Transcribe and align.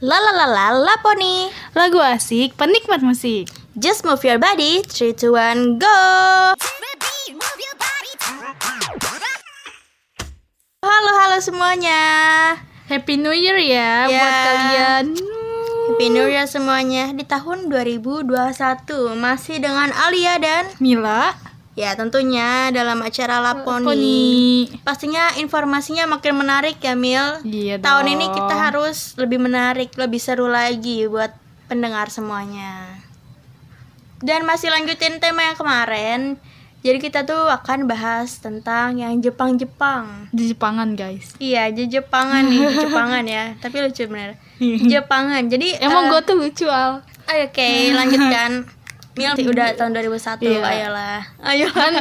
La 0.00 0.16
la 0.16 0.32
la 0.32 0.46
la 0.48 0.66
Laponi 0.72 1.52
Lagu 1.76 2.00
asik, 2.00 2.56
penikmat 2.56 3.04
musik. 3.04 3.52
Just 3.76 4.02
move 4.02 4.24
your 4.24 4.40
body 4.40 4.80
3, 4.88 5.12
2, 5.12 5.28
1, 5.76 5.76
go 5.78 6.00
Halo 10.80 11.12
halo 11.14 11.38
semuanya 11.38 12.00
Happy 12.88 13.20
New 13.20 13.30
Year 13.32 13.60
ya 13.60 14.08
Ya. 14.08 14.18
buat 14.18 14.36
kalian. 14.42 15.04
Happy 15.86 16.06
New 16.08 16.26
Year 16.26 16.48
semuanya 16.48 17.12
Di 17.12 17.22
tahun 17.22 17.68
2021 17.68 18.26
Masih 19.14 19.60
dengan 19.60 19.92
Alia 19.94 20.40
dan 20.40 20.64
Mila, 20.80 21.36
Ya 21.80 21.96
tentunya 21.96 22.68
dalam 22.68 23.00
acara 23.00 23.40
Laponi, 23.40 23.88
Poni. 23.88 24.28
Pastinya 24.84 25.32
informasinya 25.40 26.04
makin 26.04 26.36
menarik 26.36 26.76
ya 26.76 26.92
Mil 26.92 27.40
Iya 27.40 27.80
Tahun 27.80 28.04
dong. 28.04 28.12
ini 28.20 28.26
kita 28.28 28.52
harus 28.52 29.16
lebih 29.16 29.40
menarik, 29.40 29.96
lebih 29.96 30.20
seru 30.20 30.44
lagi 30.44 31.08
buat 31.08 31.32
pendengar 31.72 32.12
semuanya. 32.12 33.00
Dan 34.20 34.44
masih 34.44 34.68
lanjutin 34.68 35.24
tema 35.24 35.48
yang 35.48 35.56
kemarin. 35.56 36.20
Jadi 36.84 36.96
kita 37.00 37.24
tuh 37.24 37.48
akan 37.48 37.88
bahas 37.88 38.40
tentang 38.40 39.00
yang 39.00 39.16
Jepang-Jepang. 39.20 40.32
di 40.32 40.52
Jepangan 40.52 40.96
guys. 40.96 41.32
Iya, 41.40 41.72
di 41.72 41.88
Jepangan 41.88 42.44
nih, 42.44 42.60
di 42.60 42.76
Jepangan 42.88 43.24
ya. 43.24 43.56
Tapi 43.56 43.76
lucu 43.84 44.04
bener. 44.04 44.36
Jepangan. 44.60 45.48
Jadi 45.48 45.76
Emang 45.80 46.08
eh, 46.08 46.10
gue 46.12 46.20
tuh 46.24 46.36
lucu 46.36 46.68
al. 46.68 47.00
Oke, 47.24 47.70
lanjutkan. 48.00 48.79
Mil 49.20 49.46
udah 49.46 49.66
tahun 49.74 49.92
2001, 49.92 50.40
Iya. 50.40 50.62
ayolah. 50.64 51.20
Ayo. 51.44 51.68
Kan 51.68 51.92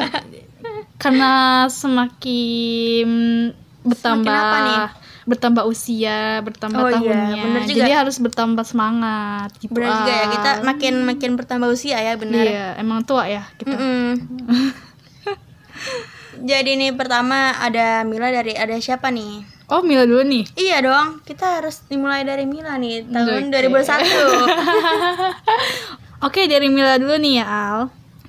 karena 0.96 1.32
semakin 1.68 3.10
bertambah 3.82 4.32
apa 4.32 4.58
nih? 4.62 4.80
bertambah 5.30 5.64
usia, 5.64 6.42
bertambah 6.42 6.80
Oh 6.80 6.90
iya, 6.90 6.96
tahunnya. 6.98 7.38
bener 7.38 7.62
juga. 7.64 7.78
Jadi 7.78 7.92
harus 7.94 8.18
bertambah 8.18 8.66
semangat 8.66 9.50
gitu. 9.62 9.70
Bener 9.70 9.94
juga 9.94 10.12
ya, 10.12 10.26
kita 10.28 10.52
makin 10.66 10.94
makin 11.06 11.32
bertambah 11.38 11.70
usia 11.70 12.02
ya, 12.02 12.18
bener. 12.18 12.42
Iya, 12.42 12.68
emang 12.82 13.06
tua 13.06 13.30
ya 13.30 13.46
kita. 13.56 13.78
Mm-mm. 13.78 14.10
Jadi 16.42 16.72
nih 16.76 16.92
pertama 16.92 17.54
ada 17.54 18.02
Mila 18.02 18.32
dari 18.32 18.54
ada 18.54 18.74
siapa 18.80 19.14
nih? 19.14 19.46
Oh, 19.70 19.86
Mila 19.86 20.04
dulu 20.04 20.26
nih. 20.26 20.44
Iya 20.58 20.82
dong, 20.82 21.22
kita 21.22 21.62
harus 21.62 21.86
dimulai 21.86 22.26
dari 22.26 22.50
Mila 22.50 22.74
nih 22.82 23.06
tahun 23.06 23.54
Oke. 23.54 23.70
2001. 23.70 26.02
Oke, 26.20 26.52
dari 26.52 26.68
Mila 26.68 27.00
dulu 27.00 27.16
nih 27.16 27.40
ya, 27.40 27.46
Al. 27.48 27.80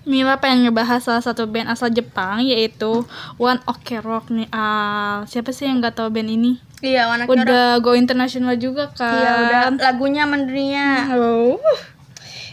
Mila 0.06 0.38
pengen 0.38 0.70
ngebahas 0.70 1.02
salah 1.02 1.20
satu 1.20 1.44
band 1.50 1.68
asal 1.68 1.90
Jepang 1.90 2.40
yaitu 2.40 3.04
One 3.36 3.60
Ok 3.66 3.98
Rock 3.98 4.30
nih, 4.30 4.46
Al. 4.54 5.26
Siapa 5.26 5.50
sih 5.50 5.66
yang 5.66 5.82
nggak 5.82 5.98
tahu 5.98 6.08
band 6.10 6.30
ini? 6.30 6.62
iya, 6.80 7.10
warna 7.10 7.28
Udah. 7.28 7.44
Udah 7.44 7.68
go 7.84 7.92
internasional 7.98 8.56
juga 8.56 8.88
kan? 8.94 9.10
Iya, 9.10 9.32
udah 9.42 9.60
lagunya 9.82 10.24
mendunia. 10.24 11.12
Oh. 11.18 11.58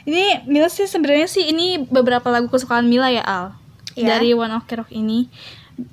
Ini 0.09 0.49
Mila 0.49 0.73
sih 0.73 0.89
sebenarnya 0.89 1.29
sih 1.29 1.47
ini 1.53 1.85
beberapa 1.85 2.27
lagu 2.33 2.49
kesukaan 2.49 2.89
Mila 2.89 3.13
ya, 3.13 3.21
Al. 3.21 3.53
Iya. 3.93 4.17
Dari 4.17 4.33
One 4.33 4.57
Ok 4.57 4.73
Rock 4.73 4.89
ini. 4.89 5.29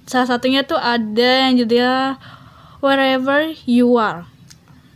Salah 0.09 0.25
satunya 0.25 0.65
tuh 0.65 0.81
ada 0.81 1.49
yang 1.49 1.61
judulnya 1.61 2.17
Wherever 2.81 3.53
You 3.69 3.93
Are. 4.01 4.25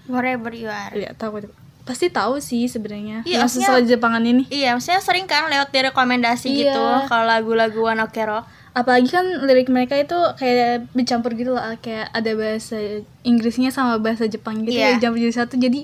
Wherever 0.08 0.48
you 0.56 0.72
are. 0.72 0.92
Iya, 0.96 1.12
tahu 1.12 1.44
pasti 1.88 2.12
tahu 2.12 2.36
sih 2.38 2.68
sebenarnya. 2.68 3.24
Iya, 3.24 3.40
yang 3.40 3.48
sesuai 3.48 3.88
Jepangan 3.88 4.20
ini. 4.20 4.44
Iya, 4.46 4.76
maksudnya 4.76 5.00
sering 5.00 5.24
kan 5.24 5.48
lewat 5.48 5.72
di 5.72 5.80
rekomendasi 5.82 6.48
Iya. 6.50 6.60
gitu 6.68 6.84
kalau 7.08 7.24
lagu-lagu 7.24 7.80
One 7.82 8.04
Ok 8.04 8.20
Rock. 8.22 8.44
apalagi 8.70 9.10
kan 9.10 9.26
lirik 9.42 9.66
mereka 9.68 9.98
itu 9.98 10.14
kayak 10.38 10.86
bercampur 10.94 11.34
gitu 11.34 11.50
loh 11.50 11.58
kayak 11.82 12.14
ada 12.14 12.30
bahasa 12.38 12.78
Inggrisnya 13.26 13.74
sama 13.74 13.98
bahasa 13.98 14.30
Jepang 14.30 14.62
gitu 14.62 14.78
Iya. 14.78 14.94
ya 14.94 15.02
campur 15.02 15.18
jadi 15.18 15.34
satu 15.34 15.58
jadi 15.58 15.82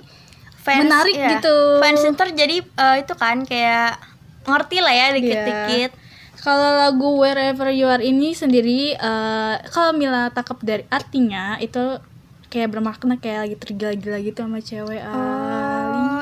Fans, 0.55 0.87
Menarik 0.87 1.17
iya. 1.19 1.29
gitu. 1.35 1.57
Fans 1.83 2.07
ntar 2.07 2.31
jadi 2.31 2.63
eh, 2.63 2.97
itu 3.03 3.15
kan 3.15 3.43
kayak 3.43 3.99
ngerti 4.47 4.79
lah 4.79 4.95
ya 4.95 5.07
dikit-dikit. 5.11 5.91
kalau 6.39 6.71
lagu 6.79 7.19
Wherever 7.19 7.67
You 7.69 7.89
Are 7.89 7.99
ini 7.99 8.31
sendiri 8.31 8.95
eh, 8.95 9.55
kalau 9.67 9.91
Mila 9.91 10.31
tangkap 10.31 10.63
dari 10.63 10.87
artinya 10.87 11.59
itu 11.59 11.99
kayak 12.47 12.71
bermakna 12.71 13.19
kayak 13.19 13.39
lagi 13.43 13.57
tergila-gila 13.59 14.19
gitu 14.23 14.39
sama 14.39 14.63
cewek. 14.63 15.03
Oh 15.03 15.74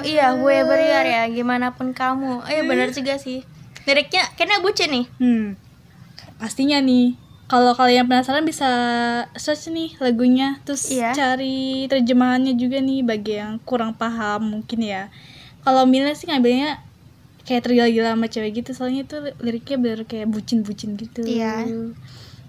iya, 0.05 0.27
you 0.35 0.47
are 0.93 1.09
ya, 1.09 1.23
gimana 1.29 1.73
pun 1.75 1.91
kamu. 1.91 2.43
Oh 2.43 2.51
iya 2.51 2.63
benar 2.63 2.91
juga 2.91 3.17
sih. 3.17 3.43
Liriknya 3.83 4.23
kayaknya 4.35 4.59
bucin 4.63 4.91
nih. 4.91 5.07
Hmm. 5.19 5.47
Pastinya 6.39 6.79
nih. 6.79 7.19
Kalau 7.47 7.77
kalian 7.77 8.09
penasaran 8.09 8.49
bisa 8.49 8.65
search 9.37 9.69
nih 9.69 9.93
lagunya 10.01 10.57
terus 10.65 10.89
Iya. 10.89 11.13
cari 11.13 11.85
terjemahannya 11.85 12.57
juga 12.57 12.81
nih 12.81 13.05
bagi 13.05 13.37
yang 13.37 13.61
kurang 13.61 13.93
paham 13.93 14.57
mungkin 14.57 14.81
ya. 14.81 15.13
Kalau 15.61 15.85
Mila 15.85 16.17
sih 16.17 16.33
ngambilnya 16.33 16.81
kayak 17.45 17.69
tergila-gila 17.69 18.17
sama 18.17 18.27
cewek 18.31 18.63
gitu 18.63 18.71
soalnya 18.73 19.05
itu 19.05 19.21
li- 19.21 19.37
liriknya 19.43 19.77
bener 19.77 20.01
kayak 20.09 20.33
bucin-bucin 20.33 20.97
gitu. 20.97 21.29
Iya. 21.29 21.69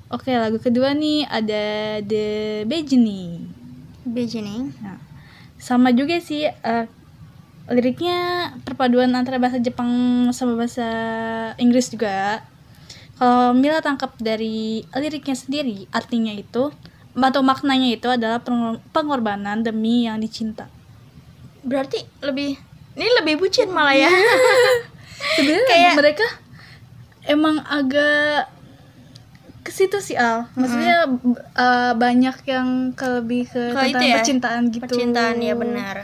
Oke, 0.08 0.30
lagu 0.32 0.62
kedua 0.62 0.94
nih 0.96 1.26
ada 1.28 1.64
The 2.00 2.26
Beginning. 2.64 3.50
Beginning. 4.08 4.72
Nah, 4.80 5.02
sama 5.58 5.92
juga 5.92 6.16
sih 6.22 6.48
eh, 6.48 6.86
liriknya 7.66 8.20
perpaduan 8.62 9.16
antara 9.16 9.40
bahasa 9.40 9.58
Jepang 9.58 9.88
sama 10.32 10.60
bahasa 10.60 10.88
Inggris 11.56 11.88
juga. 11.88 12.44
Kalau 13.14 13.54
Mila 13.54 13.80
tangkap 13.80 14.18
dari 14.18 14.84
liriknya 14.92 15.34
sendiri, 15.34 15.88
artinya 15.90 16.34
itu 16.34 16.74
atau 17.14 17.42
maknanya 17.42 17.94
itu 17.94 18.10
adalah 18.10 18.42
pengor- 18.42 18.82
pengorbanan 18.90 19.62
demi 19.62 20.04
yang 20.04 20.18
dicinta. 20.18 20.66
Berarti 21.62 22.04
lebih 22.20 22.58
ini 22.94 23.08
lebih 23.22 23.40
bucin 23.40 23.70
malah 23.70 23.96
ya. 23.96 24.10
Sebenarnya 25.38 25.68
Kayak- 25.70 25.96
mereka 25.96 26.28
emang 27.24 27.64
agak 27.64 28.52
ke 29.64 29.72
situ 29.72 30.04
sih 30.04 30.20
Al. 30.20 30.52
Maksudnya 30.60 31.08
b- 31.08 31.40
eh, 31.56 31.94
banyak 31.96 32.36
yang 32.44 32.92
ke 32.92 33.08
lebih 33.22 33.48
ke 33.48 33.72
tentang 33.72 34.04
ya, 34.04 34.16
percintaan 34.20 34.62
gitu. 34.68 34.84
Percintaan 34.84 35.40
ya 35.40 35.56
benar. 35.56 36.04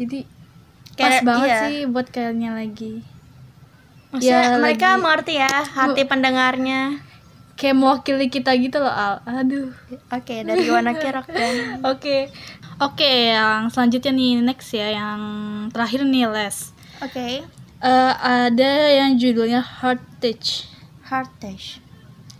Jadi 0.00 0.24
pas 0.96 1.16
banget 1.20 1.48
iya. 1.48 1.60
sih 1.64 1.76
buat 1.86 2.06
kayaknya 2.06 2.50
lagi. 2.52 3.02
Maksudnya 4.10 4.40
Ya, 4.46 4.56
mereka 4.56 4.86
lagi- 4.88 5.02
mengerti 5.02 5.34
ya 5.36 5.50
hati 5.50 6.02
pendengarnya. 6.04 6.80
Kayak 7.54 7.76
mewakili 7.76 8.26
kita 8.28 8.50
gitu 8.54 8.78
loh 8.78 8.90
Al. 8.90 9.22
Aduh. 9.24 9.70
Oke, 10.08 10.42
dari 10.42 10.66
Wana 10.66 10.90
Kirok 10.92 11.26
dan 11.28 11.54
Oke. 11.90 12.26
Oke, 12.76 13.30
yang 13.30 13.70
selanjutnya 13.70 14.10
nih 14.10 14.42
next 14.42 14.70
ya 14.70 14.90
yang 14.90 15.20
terakhir 15.70 16.02
nih 16.02 16.26
Les. 16.26 16.74
Oke, 16.98 17.46
Eh, 17.78 18.12
ada 18.16 18.72
yang 18.88 19.14
judulnya 19.14 19.60
Heart 19.60 20.00
Touch. 20.18 20.64
Heart 21.04 21.30
Touch. 21.36 21.66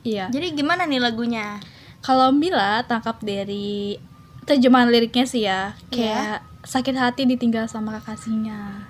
Iya. 0.00 0.32
Jadi 0.32 0.56
gimana 0.56 0.82
nih 0.82 0.98
lagunya? 0.98 1.60
Kalau 2.00 2.32
Mila 2.32 2.80
tangkap 2.82 3.20
dari 3.20 4.00
terjemahan 4.42 4.88
liriknya 4.88 5.24
sih 5.24 5.44
ya, 5.44 5.72
kayak 5.88 6.40
sakit 6.64 6.96
hati 6.96 7.28
ditinggal 7.28 7.68
sama 7.68 8.00
kekasihnya. 8.00 8.88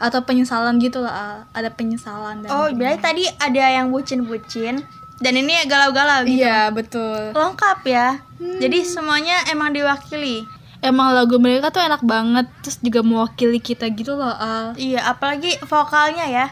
Atau 0.00 0.24
penyesalan 0.24 0.80
gitu 0.80 1.04
lah, 1.04 1.12
Al. 1.12 1.36
ada 1.52 1.68
penyesalan 1.76 2.40
dan 2.40 2.48
Oh, 2.48 2.66
berarti 2.72 3.00
tadi 3.04 3.24
ada 3.36 3.64
yang 3.68 3.92
bucin-bucin 3.92 4.80
dan 5.20 5.32
ini 5.36 5.52
galau-galau 5.68 6.24
gitu. 6.24 6.40
Iya, 6.40 6.72
betul. 6.72 7.36
Lengkap 7.36 7.78
ya. 7.84 8.24
Jadi 8.40 8.80
semuanya 8.88 9.44
emang 9.52 9.76
diwakili. 9.76 10.48
Emang 10.80 11.12
lagu 11.12 11.36
mereka 11.36 11.68
tuh 11.68 11.84
enak 11.84 12.00
banget, 12.00 12.48
terus 12.64 12.80
juga 12.80 13.04
mewakili 13.04 13.60
kita 13.60 13.92
gitu 13.92 14.16
loh, 14.16 14.32
Al. 14.32 14.72
Iya, 14.80 15.12
apalagi 15.12 15.60
vokalnya 15.68 16.24
ya. 16.24 16.46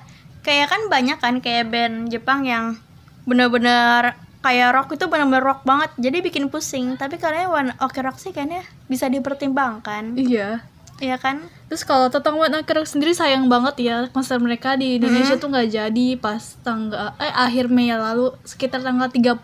Kayak 0.45 0.69
kan 0.69 0.81
banyak 0.93 1.17
kan 1.17 1.41
kayak 1.41 1.73
band 1.73 2.13
Jepang 2.13 2.45
yang 2.45 2.77
bener-bener 3.25 4.13
kayak 4.49 4.69
rock 4.73 4.89
itu 4.97 5.05
bener-bener 5.05 5.45
rock 5.45 5.61
banget. 5.69 5.93
Jadi 6.01 6.25
bikin 6.25 6.49
pusing. 6.49 6.97
Tapi 6.97 7.21
kayaknya 7.21 7.53
One 7.53 7.71
Ok 7.85 8.01
Rock 8.01 8.17
sih 8.17 8.33
kayaknya 8.33 8.65
bisa 8.89 9.13
dipertimbangkan. 9.13 10.17
Iya. 10.17 10.65
Iya 10.99 11.15
kan? 11.21 11.47
Terus 11.69 11.85
kalau 11.85 12.09
tentang 12.09 12.41
One 12.41 12.65
Ok 12.65 12.73
Rock 12.73 12.89
sendiri 12.89 13.13
sayang 13.13 13.47
banget 13.53 13.85
ya 13.85 13.97
konser 14.09 14.41
mereka 14.41 14.75
di 14.81 14.97
Indonesia 14.97 15.37
tuh 15.37 15.53
nggak 15.53 15.69
jadi 15.69 16.09
pas 16.17 16.57
tanggal 16.65 17.13
eh 17.21 17.33
akhir 17.37 17.69
Mei 17.69 17.93
lalu 17.93 18.33
sekitar 18.49 18.81
tanggal 18.81 19.13
30 19.13 19.37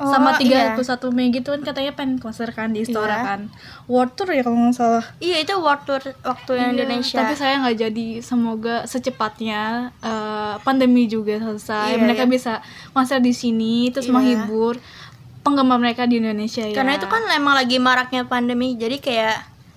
sama 0.00 0.32
Oh, 0.32 0.40
iya. 0.40 0.72
31 0.72 1.12
Mei 1.12 1.28
gitu 1.28 1.50
kan 1.50 1.60
katanya 1.60 1.92
pengen 1.92 2.16
konser 2.16 2.48
kan 2.50 2.72
di 2.72 2.80
Istora 2.80 3.12
Iya. 3.12 3.26
kan. 3.26 3.40
World 3.84 4.12
Tour 4.14 4.28
ya 4.30 4.40
kalau 4.40 4.56
nggak 4.56 4.72
salah. 4.72 5.04
Iya, 5.18 5.36
itu 5.38 5.52
world 5.54 5.84
tour 5.84 6.00
waktu 6.00 6.50
yang 6.54 6.72
Iya, 6.72 6.76
Indonesia. 6.80 7.16
Tapi 7.18 7.34
saya 7.34 7.54
nggak 7.58 7.76
jadi. 7.78 8.08
Semoga 8.20 8.76
secepatnya 8.84 9.60
eh, 10.00 10.54
pandemi 10.60 11.04
juga 11.04 11.36
selesai. 11.36 11.94
Iya, 11.94 12.00
mereka 12.00 12.24
iya. 12.24 12.30
bisa 12.30 12.52
konser 12.90 13.18
di 13.18 13.32
sini 13.32 13.88
terus 13.88 14.06
Iya. 14.06 14.14
menghibur 14.14 14.80
penggemar 15.40 15.76
mereka 15.76 16.04
di 16.04 16.16
Indonesia 16.16 16.62
ya. 16.62 16.72
Karena 16.72 16.94
itu 16.94 17.04
kan 17.04 17.20
emang 17.30 17.52
lagi 17.54 17.76
maraknya 17.76 18.24
pandemi. 18.24 18.74
Jadi 18.74 18.96
kayak 18.98 19.36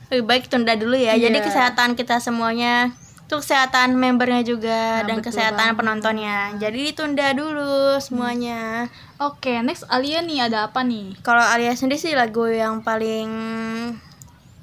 lebih 0.10 0.24
baik 0.26 0.44
tunda 0.46 0.72
dulu 0.74 0.94
ya. 0.94 1.16
Jadi 1.16 1.34
Iya. 1.34 1.44
kesehatan 1.44 1.94
kita 1.94 2.18
semuanya 2.18 2.96
Itu 3.24 3.40
kesehatan 3.40 3.96
membernya 3.96 4.44
juga 4.44 5.00
Nah, 5.00 5.08
dan 5.08 5.18
kesehatan 5.20 5.74
banget. 5.74 5.80
penontonnya. 5.80 6.38
Jadi 6.60 6.92
ditunda 6.92 7.32
dulu 7.32 7.96
semuanya. 7.98 8.92
Oke, 9.24 9.56
next 9.64 9.88
Alia 9.88 10.20
nih 10.20 10.52
ada 10.52 10.68
apa 10.68 10.84
nih? 10.84 11.16
Kalau 11.24 11.40
Alia 11.40 11.72
sendiri 11.80 11.96
sih 11.96 12.12
lagu 12.12 12.44
yang 12.44 12.84
paling 12.84 13.32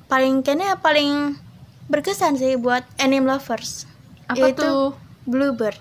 paling 0.04 0.44
kayaknya 0.44 0.76
paling 0.76 1.40
berkesan 1.88 2.36
sih 2.36 2.60
buat 2.60 2.84
anime 3.00 3.24
lovers. 3.24 3.88
Apa 4.28 4.52
Yaitu 4.52 4.60
tuh? 4.60 4.92
Bluebird. 5.24 5.80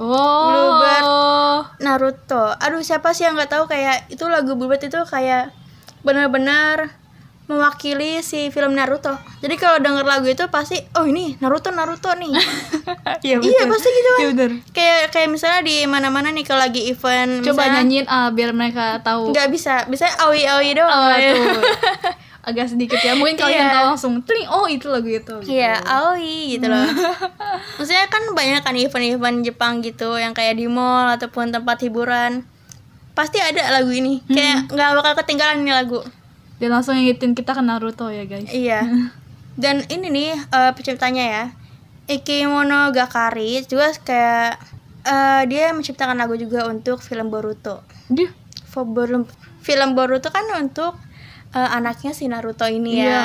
Oh. 0.00 0.48
Bluebird. 0.48 1.04
Naruto. 1.84 2.56
Aduh, 2.64 2.80
siapa 2.80 3.12
sih 3.12 3.28
yang 3.28 3.36
nggak 3.36 3.52
tahu 3.52 3.68
kayak 3.68 4.08
itu 4.08 4.24
lagu 4.24 4.56
Bluebird 4.56 4.80
itu 4.80 4.96
kayak 5.04 5.52
benar-benar 6.00 6.96
mewakili 7.44 8.18
si 8.18 8.48
film 8.48 8.72
Naruto. 8.72 9.12
Jadi 9.38 9.54
kalau 9.54 9.76
denger 9.76 10.02
lagu 10.02 10.24
itu 10.24 10.48
pasti 10.48 10.80
oh 10.94 11.04
ini 11.04 11.36
Naruto 11.38 11.68
Naruto 11.68 12.12
nih. 12.12 12.32
Iya 13.20 13.40
iya, 13.40 13.64
pasti 13.64 13.88
gitu 13.88 14.08
kan. 14.10 14.18
Iya 14.18 14.28
bener. 14.30 14.50
Kayak 14.70 15.00
kayak 15.08 15.28
misalnya 15.30 15.60
di 15.60 15.84
mana-mana 15.84 16.28
nih 16.28 16.42
kalau 16.42 16.60
lagi 16.60 16.84
event 16.86 17.40
Coba 17.40 17.64
misalnya- 17.64 17.74
nyanyiin 17.80 18.06
ah 18.06 18.28
biar 18.28 18.52
mereka 18.52 19.00
tahu. 19.00 19.32
nggak 19.32 19.48
bisa 19.48 19.84
bisa 19.86 20.04
awi 20.20 20.44
awi 20.44 20.72
doang 20.72 20.92
Oh, 20.92 21.08
ya. 21.10 21.32
tuh. 21.32 21.64
Agak 22.42 22.68
sedikit 22.68 22.96
ya. 22.98 23.12
Mungkin 23.14 23.40
kalian 23.40 23.56
Iya. 23.62 23.72
tahu 23.72 23.84
langsung 23.88 24.12
tling 24.20 24.44
oh 24.44 24.68
itu 24.68 24.88
lagu 24.88 25.08
itu. 25.08 25.24
gitu. 25.40 25.48
Iya, 25.48 25.80
awi 25.80 26.52
gitu 26.52 26.68
loh. 26.68 26.84
Maksudnya 27.80 28.04
kan 28.06 28.22
banyak 28.30 28.60
kan 28.60 28.74
event-event 28.74 29.38
Jepang 29.42 29.80
gitu 29.80 30.12
yang 30.14 30.32
kayak 30.32 30.56
di 30.56 30.68
mall 30.68 31.08
ataupun 31.10 31.48
tempat 31.48 31.80
hiburan. 31.80 32.44
Pasti 33.14 33.40
ada 33.40 33.72
lagu 33.72 33.88
ini. 33.88 34.20
Kayak 34.26 34.68
nggak 34.68 34.88
bakal 34.94 35.12
ketinggalan 35.24 35.60
ini 35.60 35.72
lagu. 35.72 36.04
Dan 36.56 36.70
langsung 36.70 36.94
ngingetin 36.94 37.34
kita 37.34 37.52
ke 37.52 37.60
Naruto 37.60 38.08
ya 38.08 38.24
guys. 38.24 38.48
Iya. 38.48 38.86
Dan 39.62 39.86
ini 39.86 40.10
nih 40.10 40.30
eh, 40.34 40.72
penciptanya 40.74 41.24
ya. 41.24 41.44
Ikimono 42.04 42.92
Gakari 42.92 43.64
juga 43.64 43.90
kayak 43.96 44.60
eh, 45.04 45.42
dia 45.48 45.72
menciptakan 45.72 46.18
lagu 46.18 46.36
juga 46.36 46.66
untuk 46.66 47.00
film 47.00 47.30
Boruto. 47.30 47.80
Dia. 48.08 48.28
For 48.68 48.84
Boru- 48.84 49.30
Film 49.64 49.96
Boruto 49.96 50.28
kan 50.28 50.44
untuk 50.58 50.98
eh, 51.54 51.68
anaknya 51.70 52.12
si 52.12 52.26
Naruto 52.26 52.66
ini 52.66 52.98
ya. 52.98 53.04
Iya. 53.04 53.22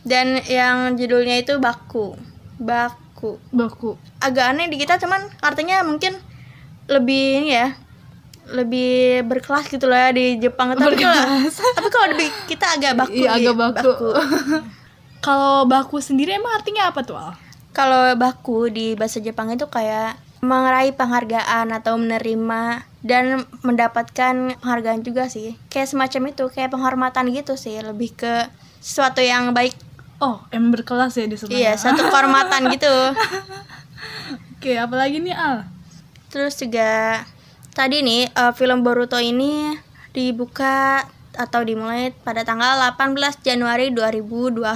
Dan 0.00 0.26
yang 0.48 0.96
judulnya 0.96 1.38
itu 1.38 1.60
Baku. 1.60 2.16
Baku. 2.56 3.36
Baku. 3.52 4.00
Agak 4.18 4.52
aneh 4.52 4.66
di 4.66 4.80
kita 4.80 4.96
cuman 4.96 5.20
artinya 5.40 5.84
mungkin 5.84 6.16
lebih 6.88 7.44
ini 7.44 7.50
ya. 7.52 7.76
Lebih 8.50 9.24
berkelas 9.30 9.70
gitu 9.70 9.86
lah 9.86 10.10
ya 10.10 10.10
di 10.10 10.42
Jepang 10.42 10.74
tapi 10.74 10.98
kalau 10.98 11.22
tapi 11.78 11.88
kalau 11.88 12.06
di 12.18 12.26
kita 12.50 12.66
agak 12.76 12.92
baku 12.98 13.14
Iya, 13.14 13.30
agak 13.38 13.54
baku. 13.56 13.92
Kalau 15.20 15.68
baku 15.68 16.00
sendiri 16.00 16.32
emang 16.32 16.56
artinya 16.56 16.88
apa 16.88 17.04
tuh 17.04 17.20
Al? 17.20 17.36
Kalau 17.76 18.16
baku 18.16 18.72
di 18.72 18.96
bahasa 18.96 19.20
Jepang 19.20 19.52
itu 19.52 19.68
kayak 19.68 20.16
meraih 20.40 20.96
penghargaan 20.96 21.68
atau 21.76 22.00
menerima 22.00 22.88
dan 23.04 23.44
mendapatkan 23.60 24.56
penghargaan 24.56 25.04
juga 25.04 25.28
sih. 25.28 25.60
Kayak 25.68 25.92
semacam 25.92 26.32
itu, 26.32 26.44
kayak 26.48 26.72
penghormatan 26.72 27.28
gitu 27.36 27.60
sih, 27.60 27.76
lebih 27.84 28.16
ke 28.16 28.48
sesuatu 28.80 29.20
yang 29.20 29.52
baik. 29.52 29.76
Oh, 30.24 30.40
emang 30.48 30.72
berkelas 30.80 31.16
ya 31.16 31.28
di 31.28 31.36
sana. 31.36 31.52
Iya, 31.52 31.72
satu 31.76 32.00
kehormatan 32.08 32.72
gitu. 32.72 32.92
Oke, 34.56 34.76
apalagi 34.80 35.20
nih 35.20 35.36
Al? 35.36 35.68
Terus 36.32 36.56
juga 36.56 37.20
tadi 37.74 38.02
nih 38.02 38.30
eh, 38.30 38.52
film 38.56 38.82
Boruto 38.82 39.18
ini 39.18 39.76
dibuka 40.10 41.06
atau 41.34 41.62
dimulai 41.62 42.10
pada 42.10 42.42
tanggal 42.42 42.76
18 42.94 43.46
Januari 43.46 43.94
2021. 43.94 44.66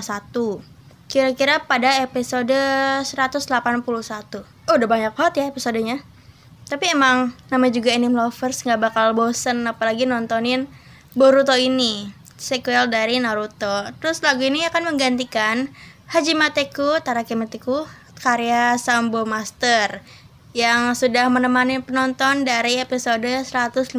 Kira-kira 1.11 1.63
pada 1.67 2.03
episode 2.03 2.55
181. 3.05 4.47
Oh, 4.71 4.75
udah 4.75 4.89
banyak 4.89 5.13
banget 5.15 5.35
ya 5.43 5.45
episodenya. 5.51 6.03
Tapi 6.65 6.97
emang 6.97 7.37
namanya 7.53 7.77
juga 7.77 7.93
anime 7.93 8.17
lovers 8.17 8.65
nggak 8.65 8.81
bakal 8.81 9.13
bosen 9.13 9.69
apalagi 9.69 10.09
nontonin 10.09 10.65
Boruto 11.15 11.55
ini, 11.55 12.11
sequel 12.35 12.91
dari 12.91 13.23
Naruto. 13.23 13.87
Terus 14.03 14.19
lagu 14.25 14.43
ini 14.43 14.67
akan 14.67 14.95
menggantikan 14.95 15.71
Hajimateku 16.11 16.99
Tarakimateku 17.05 17.87
karya 18.19 18.75
Sambo 18.81 19.23
Master 19.23 20.03
yang 20.55 20.95
sudah 20.95 21.27
menemani 21.27 21.83
penonton 21.83 22.47
dari 22.47 22.79
episode 22.79 23.27
151. 23.27 23.91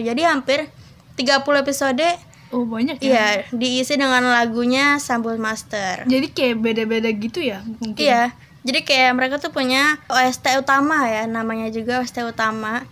Jadi 0.00 0.22
hampir 0.24 0.72
30 1.14 1.62
episode 1.62 2.08
Oh, 2.52 2.68
banyak 2.68 3.00
ya. 3.00 3.08
iya 3.08 3.28
diisi 3.48 3.96
dengan 3.96 4.20
lagunya 4.28 5.00
Sambo 5.00 5.32
Master. 5.40 6.04
Jadi 6.04 6.36
kayak 6.36 6.60
beda-beda 6.60 7.08
gitu 7.08 7.40
ya 7.40 7.64
mungkin. 7.64 7.96
Iya. 7.96 8.36
Jadi 8.62 8.84
kayak 8.84 9.12
mereka 9.16 9.40
tuh 9.40 9.48
punya 9.50 9.96
OST 10.06 10.60
utama 10.60 11.08
ya, 11.08 11.24
namanya 11.24 11.72
juga 11.72 12.04
OST 12.04 12.22
utama 12.28 12.84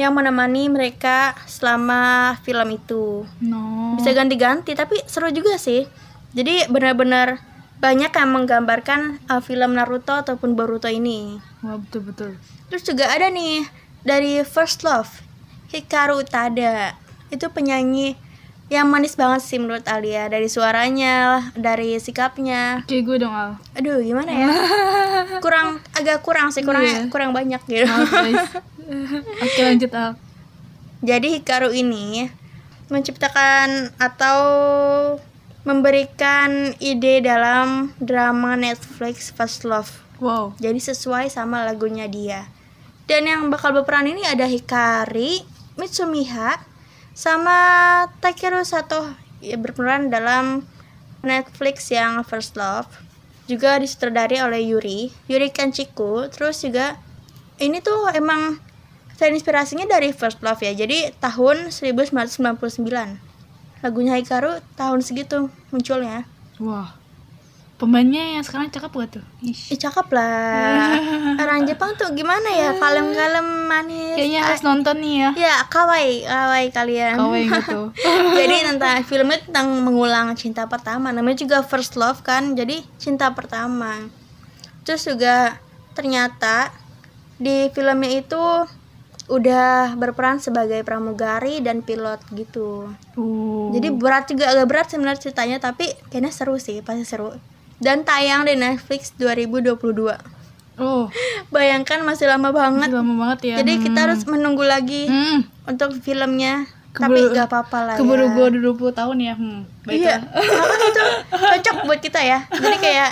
yang 0.00 0.16
menemani 0.16 0.72
mereka 0.72 1.36
selama 1.44 2.34
film 2.40 2.68
itu. 2.72 3.28
No. 3.44 4.00
Bisa 4.00 4.16
ganti-ganti 4.16 4.72
tapi 4.72 4.96
seru 5.04 5.28
juga 5.28 5.60
sih. 5.60 5.84
Jadi 6.32 6.64
benar-benar 6.72 7.51
banyak 7.82 8.14
yang 8.14 8.30
menggambarkan 8.30 9.18
uh, 9.26 9.42
film 9.42 9.74
Naruto 9.74 10.14
ataupun 10.14 10.54
Boruto 10.54 10.86
ini. 10.86 11.42
Wah, 11.66 11.82
betul-betul. 11.82 12.38
Terus 12.70 12.86
juga 12.86 13.10
ada 13.10 13.26
nih 13.26 13.66
dari 14.06 14.38
First 14.46 14.86
Love, 14.86 15.10
Hikaru 15.68 16.22
Utada. 16.22 16.94
Itu 17.28 17.50
penyanyi 17.50 18.14
yang 18.70 18.86
manis 18.88 19.18
banget 19.18 19.42
sih 19.42 19.58
menurut 19.58 19.82
Alia 19.84 20.30
dari 20.30 20.46
suaranya, 20.46 21.50
dari 21.52 21.98
sikapnya. 21.98 22.86
Kayak 22.86 23.02
gue 23.04 23.16
dong 23.20 23.34
Al. 23.34 23.58
Aduh, 23.74 23.98
gimana 24.00 24.30
ya? 24.30 24.48
kurang 25.44 25.82
agak 25.92 26.22
kurang 26.22 26.54
sih, 26.54 26.62
kurang 26.62 26.86
Iya. 26.86 27.10
kurang 27.10 27.34
banyak 27.34 27.60
gitu. 27.66 27.84
Oke 29.44 29.60
lanjut 29.60 29.90
Al. 29.90 30.14
Jadi 31.02 31.34
Hikaru 31.34 31.74
ini 31.74 32.30
menciptakan 32.88 33.90
atau 33.98 34.38
memberikan 35.62 36.74
ide 36.82 37.22
dalam 37.22 37.94
drama 38.02 38.58
Netflix 38.58 39.30
First 39.30 39.62
Love. 39.62 40.02
Wow. 40.18 40.54
Jadi 40.58 40.78
sesuai 40.82 41.30
sama 41.30 41.62
lagunya 41.62 42.10
dia. 42.10 42.50
Dan 43.06 43.26
yang 43.26 43.50
bakal 43.50 43.74
berperan 43.74 44.06
ini 44.06 44.22
ada 44.26 44.46
Hikari, 44.46 45.42
Mitsumiha, 45.78 46.62
sama 47.12 47.58
Takeru 48.22 48.62
Sato 48.62 49.04
ya, 49.42 49.58
berperan 49.58 50.10
dalam 50.10 50.66
Netflix 51.22 51.90
yang 51.90 52.22
First 52.26 52.58
Love. 52.58 52.90
Juga 53.50 53.78
disutradari 53.78 54.38
oleh 54.38 54.62
Yuri, 54.62 55.10
Yuri 55.26 55.50
Kanchiku. 55.50 56.30
Terus 56.30 56.62
juga 56.62 56.98
ini 57.58 57.82
tuh 57.82 58.10
emang 58.14 58.58
terinspirasinya 59.18 59.86
dari 59.86 60.10
First 60.10 60.42
Love 60.42 60.62
ya. 60.66 60.74
Jadi 60.74 61.14
tahun 61.22 61.70
1999. 61.70 63.31
Lagunya 63.82 64.14
Hikaru 64.16 64.62
tahun 64.78 65.02
segitu 65.02 65.50
munculnya. 65.74 66.22
Wah. 66.62 67.02
Pemainnya 67.82 68.38
yang 68.38 68.46
sekarang 68.46 68.70
cakep 68.70 68.94
gak 68.94 69.10
tuh? 69.18 69.24
Ish. 69.42 69.74
Ih 69.74 69.80
cakep 69.82 70.06
lah 70.14 70.94
Orang 71.42 71.66
Jepang 71.66 71.98
tuh 71.98 72.14
gimana 72.14 72.46
ya 72.54 72.78
Kalem-kalem 72.78 73.66
manis 73.66 74.14
Kayaknya 74.14 74.40
harus 74.46 74.62
nonton 74.62 75.02
nih 75.02 75.14
ya. 75.18 75.30
Ya 75.34 75.56
kawaii 75.66 76.22
Kawaii 76.22 76.70
kalian 76.70 77.18
Kawaii 77.18 77.50
gitu. 77.58 77.90
Jadi 78.38 78.56
tentang 78.70 79.02
filmnya 79.02 79.42
tentang 79.42 79.82
mengulang 79.82 80.30
cinta 80.38 80.70
pertama 80.70 81.10
Namanya 81.10 81.42
juga 81.42 81.66
First 81.66 81.98
Love 81.98 82.22
kan 82.22 82.54
Jadi 82.54 82.86
cinta 83.02 83.34
pertama 83.34 83.98
Terus 84.86 85.02
juga 85.02 85.58
ternyata 85.98 86.70
Di 87.34 87.66
filmnya 87.74 88.14
itu 88.14 88.42
Udah 89.32 89.70
berperan 89.94 90.36
sebagai 90.38 90.82
pramugari 90.82 91.58
dan 91.58 91.80
pilot 91.80 92.20
gitu 92.30 92.92
Uh. 93.12 93.72
Jadi 93.72 93.88
berat 93.90 94.24
juga 94.26 94.48
agak 94.48 94.66
berat 94.66 94.86
sebenarnya 94.86 95.20
ceritanya 95.22 95.56
Tapi 95.58 95.88
kayaknya 96.06 96.28
seru 96.30 96.56
sih 96.56 96.80
Pasti 96.80 97.04
seru 97.04 97.32
Dan 97.76 98.02
tayang 98.02 98.44
di 98.44 98.54
Netflix 98.54 99.12
2022 99.16 99.72
Oh, 100.74 101.08
Bayangkan 101.54 102.00
masih 102.00 102.24
lama 102.26 102.48
banget. 102.48 102.88
masih 102.88 102.96
lama 102.98 103.14
banget 103.18 103.40
ya. 103.46 103.56
Jadi 103.58 103.72
kita 103.82 103.98
harus 104.02 104.24
menunggu 104.24 104.62
lagi 104.62 105.04
Hmm. 105.04 105.44
untuk 105.66 105.92
filmnya. 105.98 106.64
Keburu- 106.90 107.28
Tapi 107.28 107.34
gak 107.34 107.46
apa-apa 107.46 107.78
lah 107.82 107.94
Keburu 107.94 108.24
ya. 108.26 108.32
gue 108.32 108.44
udah 108.46 108.60
20 108.62 108.92
tahun 108.94 109.16
ya. 109.18 109.34
Hmm. 109.34 109.60
Iya, 109.82 110.16
Baiklah. 110.16 110.20
makanya 110.32 110.86
itu 110.86 111.04
cocok 111.52 111.76
buat 111.84 112.00
kita 112.00 112.20
ya. 112.22 112.38
Jadi 112.48 112.76
kayak 112.78 113.10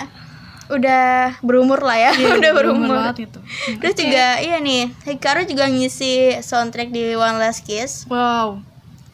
udah 0.71 1.03
berumur 1.39 1.79
lah 1.79 1.97
ya, 1.99 2.11
Iya, 2.13 2.35
udah 2.39 2.51
berumur 2.51 2.87
berumur. 2.87 2.95
banget. 3.11 3.27
Hmm, 3.29 3.77
Terus 3.77 3.93
oke. 3.93 4.01
juga 4.01 4.25
iya 4.39 4.57
nih, 4.57 4.89
Hikaru 5.05 5.41
juga 5.43 5.65
ngisi 5.65 6.13
soundtrack 6.39 6.89
di 6.89 7.13
One 7.13 7.37
Last 7.37 7.61
Kiss. 7.61 8.07
Wow. 8.07 8.63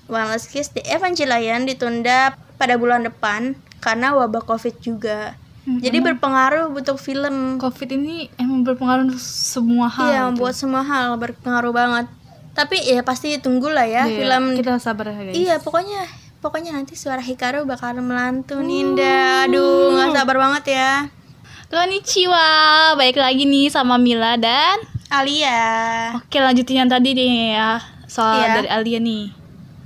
One 0.06 0.30
Last 0.30 0.48
Kiss 0.48 0.70
di 0.70 0.80
Evangelion 0.82 1.66
ditunda 1.66 2.32
pada 2.56 2.74
bulan 2.76 3.04
depan 3.04 3.54
karena 3.78 4.14
wabah 4.14 4.42
Covid 4.42 4.78
juga. 4.80 5.36
Hmm, 5.64 5.78
Jadi 5.78 6.00
berpengaruh 6.00 6.72
untuk 6.72 6.96
film. 6.96 7.58
Covid 7.58 7.90
ini 7.92 8.32
emang 8.36 8.64
berpengaruh 8.64 9.04
untuk 9.06 9.20
semua 9.20 9.86
hal. 9.88 10.06
Iya, 10.06 10.16
gitu. 10.16 10.28
membuat 10.32 10.54
semua 10.56 10.82
hal 10.82 11.14
berpengaruh 11.14 11.70
banget. 11.70 12.06
Tapi 12.54 12.80
ya 12.82 13.04
pasti 13.04 13.36
tunggulah 13.36 13.84
ya 13.84 14.06
Iya, 14.06 14.16
film. 14.18 14.56
kita 14.56 14.80
sabar 14.80 15.12
ya 15.12 15.20
guys. 15.20 15.36
Iya, 15.36 15.56
pokoknya 15.60 16.08
pokoknya 16.38 16.72
nanti 16.72 16.96
suara 16.96 17.20
Hikaru 17.20 17.66
bakal 17.66 18.00
melantun 18.00 18.64
Ninda. 18.64 19.44
Aduh, 19.44 19.92
nggak 19.92 20.16
sabar 20.16 20.36
banget 20.40 20.64
ya. 20.72 20.92
Konnichiwa, 21.68 22.48
baik 22.96 23.20
lagi 23.20 23.44
nih 23.44 23.68
sama 23.68 24.00
Mila 24.00 24.40
dan 24.40 24.80
Alia. 25.12 26.16
Oke 26.16 26.40
lanjutin 26.40 26.80
yang 26.80 26.88
tadi 26.88 27.12
nih 27.12 27.60
ya 27.60 27.84
Soal 28.08 28.40
Iya. 28.40 28.54
dari 28.56 28.70
Alia 28.72 29.00
nih 29.04 29.26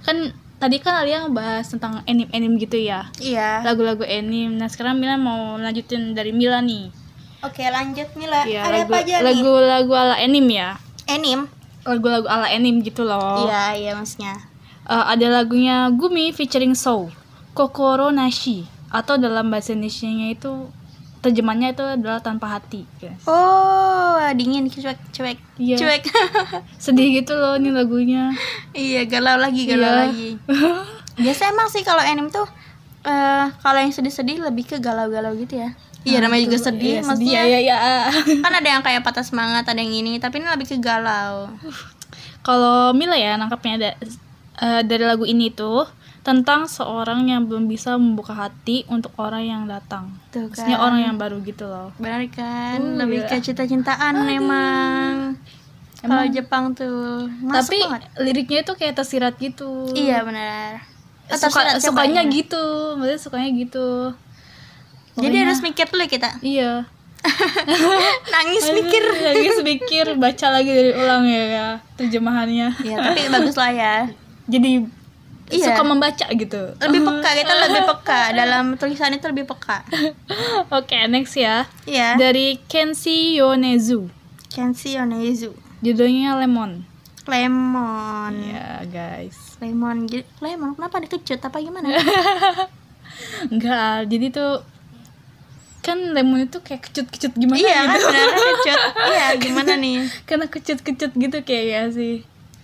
Kan 0.06 0.30
tadi 0.62 0.78
kan 0.78 1.02
Alia 1.02 1.26
ngebahas 1.26 1.66
tentang 1.66 2.06
anime-anime 2.06 2.62
gitu 2.62 2.78
ya. 2.78 3.10
Iya. 3.18 3.66
Lagu-lagu 3.66 4.06
anime. 4.06 4.62
Nah, 4.62 4.70
sekarang 4.70 5.02
Mila 5.02 5.18
mau 5.18 5.58
lanjutin 5.58 6.14
dari 6.14 6.30
Mila 6.30 6.62
nih. 6.62 6.94
Oke, 7.42 7.66
lanjut 7.66 8.14
Mila. 8.14 8.46
Iya, 8.46 8.62
Ada 8.62 8.78
lagu, 8.78 8.86
apa 8.86 8.98
aja 9.02 9.14
nih? 9.18 9.26
lagu-lagu 9.26 9.94
ala 9.94 10.16
anime 10.22 10.54
ya. 10.54 10.70
Anime. 11.10 11.50
Lagu-lagu 11.82 12.30
ala 12.30 12.46
anime 12.46 12.86
gitu 12.86 13.02
loh. 13.02 13.50
Iya, 13.50 13.62
iya 13.74 13.92
maksudnya. 13.98 14.38
Eh, 14.86 15.06
ada 15.18 15.28
lagunya 15.34 15.90
Gumi 15.90 16.30
featuring 16.30 16.78
Soul, 16.78 17.10
Kokoro 17.58 18.14
Nashi 18.14 18.70
atau 18.94 19.18
dalam 19.18 19.50
bahasa 19.50 19.74
Indonesia 19.74 20.06
itu 20.30 20.54
terjemahnya 21.22 21.72
itu 21.72 21.82
adalah 21.82 22.18
tanpa 22.18 22.50
hati. 22.52 22.84
guys. 22.98 23.22
Oh, 23.24 24.18
dingin 24.34 24.66
cuek 24.66 24.98
cuek. 25.12 25.38
Iya. 25.56 25.78
Cuek. 25.78 26.02
Sedih 26.84 27.14
gitu 27.16 27.34
loh 27.34 27.56
nih 27.56 27.70
lagunya. 27.70 28.34
iya, 28.74 29.06
galau 29.06 29.38
lagi, 29.38 29.64
galau 29.66 29.86
Iya. 29.86 29.98
lagi. 30.04 30.30
Biasa 31.24 31.50
emang 31.50 31.70
sih 31.70 31.82
kalau 31.82 32.02
anime 32.02 32.28
tuh 32.28 32.46
eh 33.02 33.46
kalau 33.58 33.78
yang 33.78 33.90
sedih-sedih 33.90 34.42
lebih 34.42 34.66
ke 34.68 34.78
galau-galau 34.78 35.34
gitu 35.36 35.58
ya. 35.58 35.74
Iya, 36.02 36.18
namanya 36.18 36.42
juga 36.44 36.58
Tuh, 36.58 36.66
sedih, 36.68 36.98
iya, 36.98 37.06
maksudnya. 37.06 37.42
ya, 37.46 37.60
ya. 37.62 37.78
Kan 38.44 38.54
ada 38.56 38.66
yang 38.68 38.82
kayak 38.82 39.02
patah 39.02 39.22
semangat, 39.22 39.70
ada 39.70 39.78
yang 39.78 39.94
ini, 39.94 40.18
tapi 40.18 40.42
ini 40.42 40.50
lebih 40.50 40.66
ke 40.66 40.78
galau. 40.78 41.54
Kalau 42.42 42.90
Mila 42.92 43.14
ya 43.14 43.38
nangkapnya 43.38 43.74
ada 43.78 43.90
eh, 44.58 44.82
dari 44.82 45.06
lagu 45.06 45.26
ini 45.26 45.54
tuh 45.54 45.86
tentang 46.22 46.70
seorang 46.70 47.26
yang 47.26 47.50
belum 47.50 47.66
bisa 47.66 47.98
membuka 47.98 48.38
hati 48.38 48.86
untuk 48.86 49.10
orang 49.18 49.42
yang 49.42 49.64
datang. 49.66 50.14
Tuh 50.30 50.46
Maksudnya 50.48 50.78
kan. 50.78 50.86
orang 50.86 51.00
yang 51.02 51.16
baru 51.18 51.42
gitu 51.42 51.66
loh. 51.66 51.90
Benar 51.98 52.22
kan? 52.30 52.78
Uh, 52.78 52.98
lebih 53.02 53.26
gila. 53.26 53.30
ke 53.30 53.36
cinta-cintaan 53.42 54.16
emang. 54.30 55.34
Kalau 56.02 56.26
Jepang 56.30 56.74
tuh 56.74 57.30
masuk 57.42 57.74
Tapi 57.74 57.78
banget. 57.86 58.02
liriknya 58.22 58.60
itu 58.62 58.74
kayak 58.74 58.94
tersirat 58.98 59.34
gitu. 59.38 59.90
Iya 59.94 60.22
benar. 60.22 60.82
Suka, 61.32 61.78
sukanya 61.80 62.22
cobain. 62.26 62.34
gitu, 62.34 62.64
maksudnya 62.98 63.20
sukanya 63.22 63.50
gitu. 63.56 63.90
Jadi 65.18 65.26
Pokoknya- 65.26 65.42
harus 65.46 65.60
mikir 65.62 65.86
dulu 65.90 66.06
kita. 66.06 66.30
Iya. 66.42 66.86
Nangis 68.34 68.66
mikir. 68.74 69.04
lagi 69.06 69.50
mikir, 69.62 70.06
baca 70.18 70.48
lagi 70.50 70.72
dari 70.74 70.92
ulang 70.98 71.24
ya, 71.30 71.44
ya 71.46 71.68
terjemahannya. 71.98 72.68
Ya, 72.82 72.98
tapi 72.98 73.30
bagus 73.30 73.54
lah 73.58 73.70
ya. 73.70 73.96
Jadi 74.50 74.90
Iya. 75.52 75.76
suka 75.76 75.84
membaca 75.84 76.26
gitu. 76.32 76.62
Lebih 76.80 77.00
peka, 77.04 77.30
kita 77.44 77.54
lebih 77.68 77.82
peka 77.86 78.22
dalam 78.32 78.66
tulisan 78.80 79.12
itu 79.12 79.26
lebih 79.28 79.46
peka. 79.46 79.84
Oke, 80.80 80.98
next 81.12 81.36
ya. 81.36 81.68
Iya. 81.84 82.16
Dari 82.16 82.58
Kenshi 82.66 83.36
Yonezu. 83.38 84.08
Kenshi 84.48 84.96
Yonezu. 84.96 85.52
Judulnya 85.84 86.40
Lemon. 86.40 86.88
Lemon. 87.28 88.34
Ya, 88.42 88.82
guys. 88.88 89.60
Lemon. 89.62 90.10
Lemon 90.42 90.74
kenapa 90.74 90.98
dikecut 91.04 91.42
apa 91.44 91.58
gimana? 91.62 91.90
Enggak, 93.52 94.10
jadi 94.10 94.28
tuh 94.34 94.54
kan 95.82 95.98
lemon 96.14 96.46
itu 96.46 96.62
kayak 96.62 96.86
kecut-kecut 96.86 97.34
gimana 97.34 97.58
iya 97.58 97.90
kan 97.90 97.98
gitu. 97.98 98.06
benar 98.14 98.30
kecut. 98.38 98.82
Iya, 99.02 99.28
gimana 99.42 99.74
nih? 99.82 99.98
Karena 100.30 100.46
kecut-kecut 100.46 101.12
gitu 101.18 101.38
kayak 101.42 101.66
ya 101.66 101.82
sih. 101.90 102.16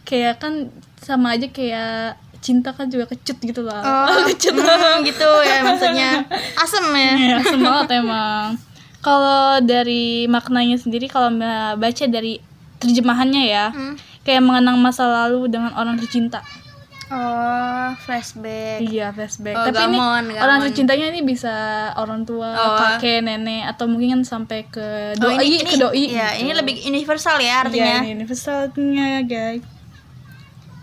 Kayak 0.06 0.38
kan 0.38 0.70
sama 1.02 1.34
aja 1.34 1.50
kayak 1.50 2.22
cinta 2.40 2.72
kan 2.72 2.88
juga 2.88 3.06
kecut 3.06 3.38
gitu 3.40 3.62
lah. 3.62 3.82
Oh, 3.82 4.24
kecut. 4.30 4.54
hmm, 4.54 5.04
gitu 5.04 5.30
ya 5.42 5.58
maksudnya. 5.62 6.12
Asem 6.56 6.86
ya. 6.90 7.12
Ya, 7.16 7.38
semangat 7.42 7.88
emang. 7.92 8.56
Kalau 9.00 9.62
dari 9.62 10.26
maknanya 10.26 10.76
sendiri 10.76 11.08
kalau 11.08 11.32
baca 11.74 12.06
dari 12.08 12.42
terjemahannya 12.78 13.44
ya, 13.46 13.66
Hmm. 13.70 13.96
kayak 14.22 14.42
mengenang 14.42 14.78
masa 14.78 15.06
lalu 15.06 15.48
dengan 15.48 15.72
orang 15.74 15.96
tercinta. 15.96 16.44
Oh, 17.08 17.88
flashback. 17.98 18.84
Iya, 18.84 19.16
flashback. 19.16 19.56
Oh, 19.56 19.64
Tapi 19.64 19.80
ini 19.80 19.96
gamon, 19.96 20.24
orang 20.28 20.60
gamon. 20.60 20.66
tercintanya 20.68 21.08
ini 21.08 21.24
bisa 21.24 21.56
orang 21.96 22.28
tua, 22.28 22.52
Oh. 22.52 22.76
kakek, 22.76 23.24
nenek 23.24 23.64
atau 23.64 23.88
mungkin 23.88 24.20
kan 24.20 24.22
sampai 24.28 24.68
ke 24.68 25.16
Oh, 25.16 25.32
doi, 25.32 25.40
ini, 25.40 25.64
ini, 25.64 25.72
ke 25.72 25.80
doi. 25.80 26.04
Ya, 26.12 26.36
gitu. 26.36 26.44
ini 26.44 26.52
lebih 26.52 26.76
universal 26.84 27.40
ya 27.40 27.48
Iya, 27.48 27.56
artinya. 27.64 27.96
ini 28.04 28.10
universalnya, 28.14 29.24
guys. 29.24 29.64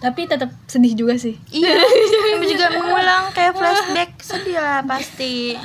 Tapi 0.04 0.20
tetap 0.25 0.52
sedih 0.66 0.92
juga 0.94 1.16
sih. 1.16 1.40
Iya, 1.49 1.80
tapi 2.30 2.44
juga 2.46 2.68
mengulang 2.70 3.32
kayak 3.32 3.52
flashback 3.54 4.20
sedih 4.20 4.56
lah 4.56 4.84
pasti. 4.84 5.56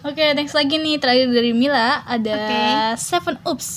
Oke, 0.00 0.32
next 0.32 0.52
lagi 0.52 0.76
nih 0.76 0.96
terakhir 0.96 1.28
dari 1.28 1.52
Mila 1.52 2.00
ada 2.02 2.32
Oke. 2.34 2.64
Seven 2.98 3.36
Oops. 3.44 3.68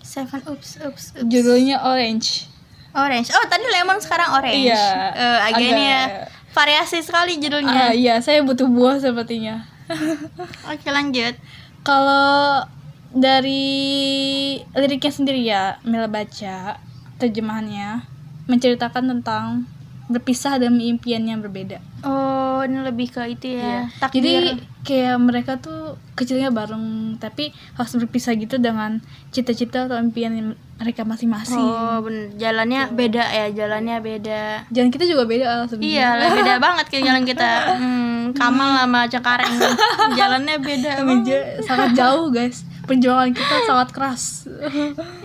Seven 0.00 0.40
oops 0.44 0.70
oops 0.80 1.02
oops. 1.14 1.22
Judulnya 1.22 1.80
Orange. 1.82 2.48
Orange. 2.90 3.30
Oh, 3.30 3.46
tadi 3.46 3.62
lemon 3.64 3.96
sekarang 3.96 4.34
orange. 4.34 4.66
Iya, 4.66 4.82
Eh, 5.14 5.38
agak 5.46 5.62
ini 5.62 5.84
ya. 5.84 6.02
agak- 6.02 6.28
Variasi 6.50 6.98
sekali 6.98 7.38
judulnya. 7.38 7.94
iya, 7.94 8.18
saya 8.18 8.42
butuh 8.42 8.66
buah 8.66 8.98
sepertinya. 8.98 9.62
Oke, 10.66 10.88
lanjut. 10.88 11.38
Kalau 11.80 12.66
dari 13.10 13.62
liriknya 14.72 15.12
sendiri 15.12 15.40
ya, 15.40 15.78
Mila 15.82 16.06
baca 16.06 16.82
terjemahannya 17.16 18.02
menceritakan 18.50 19.06
tentang 19.06 19.70
berpisah 20.10 20.58
demi 20.58 20.90
impian 20.90 21.22
yang 21.22 21.38
berbeda. 21.38 21.78
Oh, 22.02 22.66
ini 22.66 22.82
lebih 22.82 23.14
ke 23.14 23.22
itu 23.30 23.54
ya. 23.54 23.86
Takdir. 24.02 24.18
Jadi 24.18 24.34
kayak 24.82 25.16
mereka 25.22 25.62
tuh 25.62 25.94
kecilnya 26.18 26.50
bareng, 26.50 27.14
tapi 27.22 27.54
harus 27.78 27.94
berpisah 27.94 28.34
gitu 28.34 28.58
dengan 28.58 28.98
cita-cita 29.30 29.86
atau 29.86 30.02
impian 30.02 30.34
yang 30.34 30.48
mereka 30.82 31.06
masing-masing. 31.06 31.62
Oh, 31.62 32.02
bener. 32.02 32.34
Jalannya 32.34 32.90
beda 32.90 33.24
ya, 33.30 33.46
jalannya 33.54 33.96
beda. 34.02 34.66
Jalan 34.74 34.90
kita 34.90 35.04
juga 35.06 35.30
beda 35.30 35.70
sebenarnya. 35.70 36.18
Iya, 36.18 36.30
beda 36.42 36.54
banget 36.66 36.86
kayak 36.90 37.04
jalan 37.06 37.22
kita. 37.22 37.48
Hmm, 37.78 38.20
Kamal 38.34 38.70
sama 38.82 39.00
Cengkareng. 39.06 39.54
Jalannya 40.18 40.56
beda. 40.58 40.92
sangat 41.62 41.90
jauh 41.94 42.34
guys. 42.34 42.66
Perjuangan 42.82 43.30
kita 43.30 43.56
sangat 43.62 43.88
keras. 43.94 44.50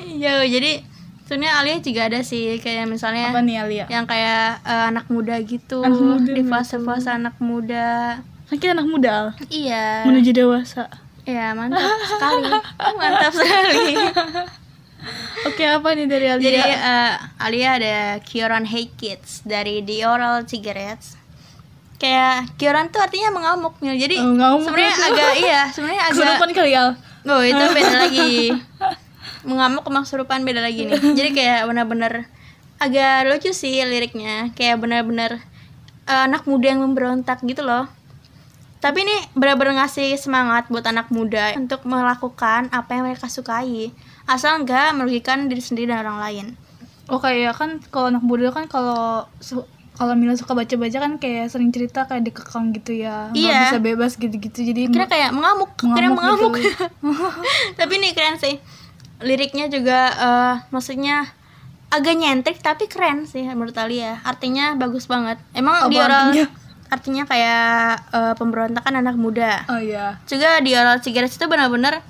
Iya, 0.05 0.45
jadi 0.45 0.85
sebenarnya 1.25 1.53
Alia 1.55 1.77
juga 1.79 2.01
ada 2.05 2.19
sih 2.21 2.57
kayak 2.57 2.85
misalnya 2.85 3.29
Apa 3.29 3.41
nih 3.41 3.57
Alia? 3.57 3.85
yang 3.87 4.05
kayak 4.05 4.61
eh, 4.61 4.85
anak 4.87 5.05
muda 5.07 5.35
gitu 5.39 5.81
Anak 5.81 5.97
muda 5.99 6.29
di 6.29 6.43
fase-fase 6.43 7.09
anak 7.11 7.35
muda. 7.39 8.21
Kan 8.45 8.55
kita 8.55 8.73
anak 8.73 8.85
muda 8.85 9.09
Al, 9.11 9.27
Iya. 9.47 10.05
menuju 10.05 10.31
dewasa. 10.31 10.85
Iya, 11.23 11.51
mantap 11.51 11.81
sekali. 11.99 12.45
mantap 12.99 13.33
sekali. 13.33 13.97
Oke, 15.43 15.61
apa 15.63 15.87
nih 15.91 16.05
dari 16.05 16.25
Alia? 16.27 16.41
Jadi 16.43 16.61
eh, 16.61 17.13
Alia 17.39 17.69
ada 17.75 17.95
Kioran 18.19 18.63
Hey 18.63 18.89
Kids 18.91 19.41
dari 19.41 19.81
The 19.81 20.01
Oral 20.03 20.41
Cigarettes. 20.43 21.17
Kayak 21.95 22.53
Kioran 22.55 22.89
tuh 22.89 22.99
artinya 22.99 23.29
mengamuk 23.31 23.77
Mil. 23.79 23.93
Jadi 23.95 24.17
Oh, 24.19 24.57
sebenarnya 24.59 24.93
itu. 24.93 25.05
agak 25.07 25.31
iya, 25.35 25.61
sebenarnya 25.73 26.03
agak 26.03 26.13
Kesurupan 26.15 26.49
kali 26.51 26.71
Al. 26.71 26.89
Oh, 27.25 27.41
itu 27.41 27.63
beda 27.67 27.93
lagi. 27.99 28.33
Mengamuk 29.45 29.83
sama 29.83 30.01
kesurupan 30.01 30.41
beda 30.41 30.59
lagi 30.59 30.83
nih. 30.83 30.97
Jadi 31.17 31.29
kayak 31.31 31.65
benar-benar 31.65 32.13
agak 32.77 33.25
lucu 33.25 33.51
sih 33.51 33.79
liriknya. 33.79 34.51
Kayak 34.51 34.81
benar-benar 34.81 35.39
eh, 36.05 36.21
anak 36.23 36.43
muda 36.43 36.67
yang 36.67 36.81
memberontak 36.81 37.39
gitu 37.41 37.61
loh. 37.61 37.85
Tapi 38.77 39.01
ini 39.01 39.17
benar-benar 39.33 39.81
ngasih 39.81 40.13
semangat 40.15 40.67
buat 40.67 40.83
anak 40.83 41.09
muda 41.09 41.55
untuk 41.55 41.81
melakukan 41.85 42.69
apa 42.69 42.89
yang 42.91 43.05
mereka 43.05 43.25
sukai. 43.25 43.89
Asal 44.25 44.61
nggak 44.61 44.93
merugikan 44.93 45.45
diri 45.45 45.57
sendiri 45.57 45.89
dan 45.89 46.01
orang 46.01 46.19
lain. 46.19 46.45
Oh 47.05 47.17
kayak 47.17 47.53
kan 47.53 47.77
kalau 47.87 48.09
anak 48.09 48.21
muda 48.21 48.49
kan 48.49 48.65
kalau 48.65 49.29
su- 49.37 49.65
kalau 49.95 50.11
Mila 50.11 50.35
suka 50.35 50.51
baca-baca 50.51 50.97
kan 50.99 51.13
kayak 51.15 51.47
sering 51.47 51.71
cerita 51.71 52.03
kayak 52.03 52.27
dikekang 52.27 52.75
gitu 52.75 52.99
ya 52.99 53.31
Iya. 53.31 53.71
bisa 53.71 53.77
bebas 53.79 54.19
gitu-gitu 54.19 54.59
jadi 54.59 54.91
Kira 54.91 55.07
kayak 55.07 55.31
mengamuk, 55.31 55.71
kira 55.77 56.11
mengamuk. 56.11 56.51
gitu. 56.51 56.83
tapi 57.79 57.93
nih 57.95 58.11
keren 58.11 58.35
sih. 58.35 58.59
Liriknya 59.25 59.65
juga 59.67 59.99
eh, 60.13 60.55
maksudnya 60.69 61.25
agak 61.89 62.13
nyentrik 62.13 62.57
tapi 62.61 62.85
keren 62.85 63.25
sih 63.25 63.41
menurut 63.49 63.73
Alia. 63.75 64.21
Artinya 64.21 64.77
bagus 64.77 65.09
banget. 65.09 65.41
Emang 65.51 65.85
Apa 65.85 65.89
di 65.89 65.97
oral 65.97 66.21
artinya? 66.29 66.45
artinya 66.85 67.23
kayak 67.25 67.65
eh, 68.13 68.33
pemberontakan 68.37 69.01
anak 69.01 69.17
muda. 69.17 69.65
oh 69.67 69.81
iya 69.81 70.21
Juga 70.29 70.61
di 70.61 70.77
oral 70.77 71.01
cigarettes 71.01 71.35
itu 71.35 71.49
benar-benar 71.49 72.05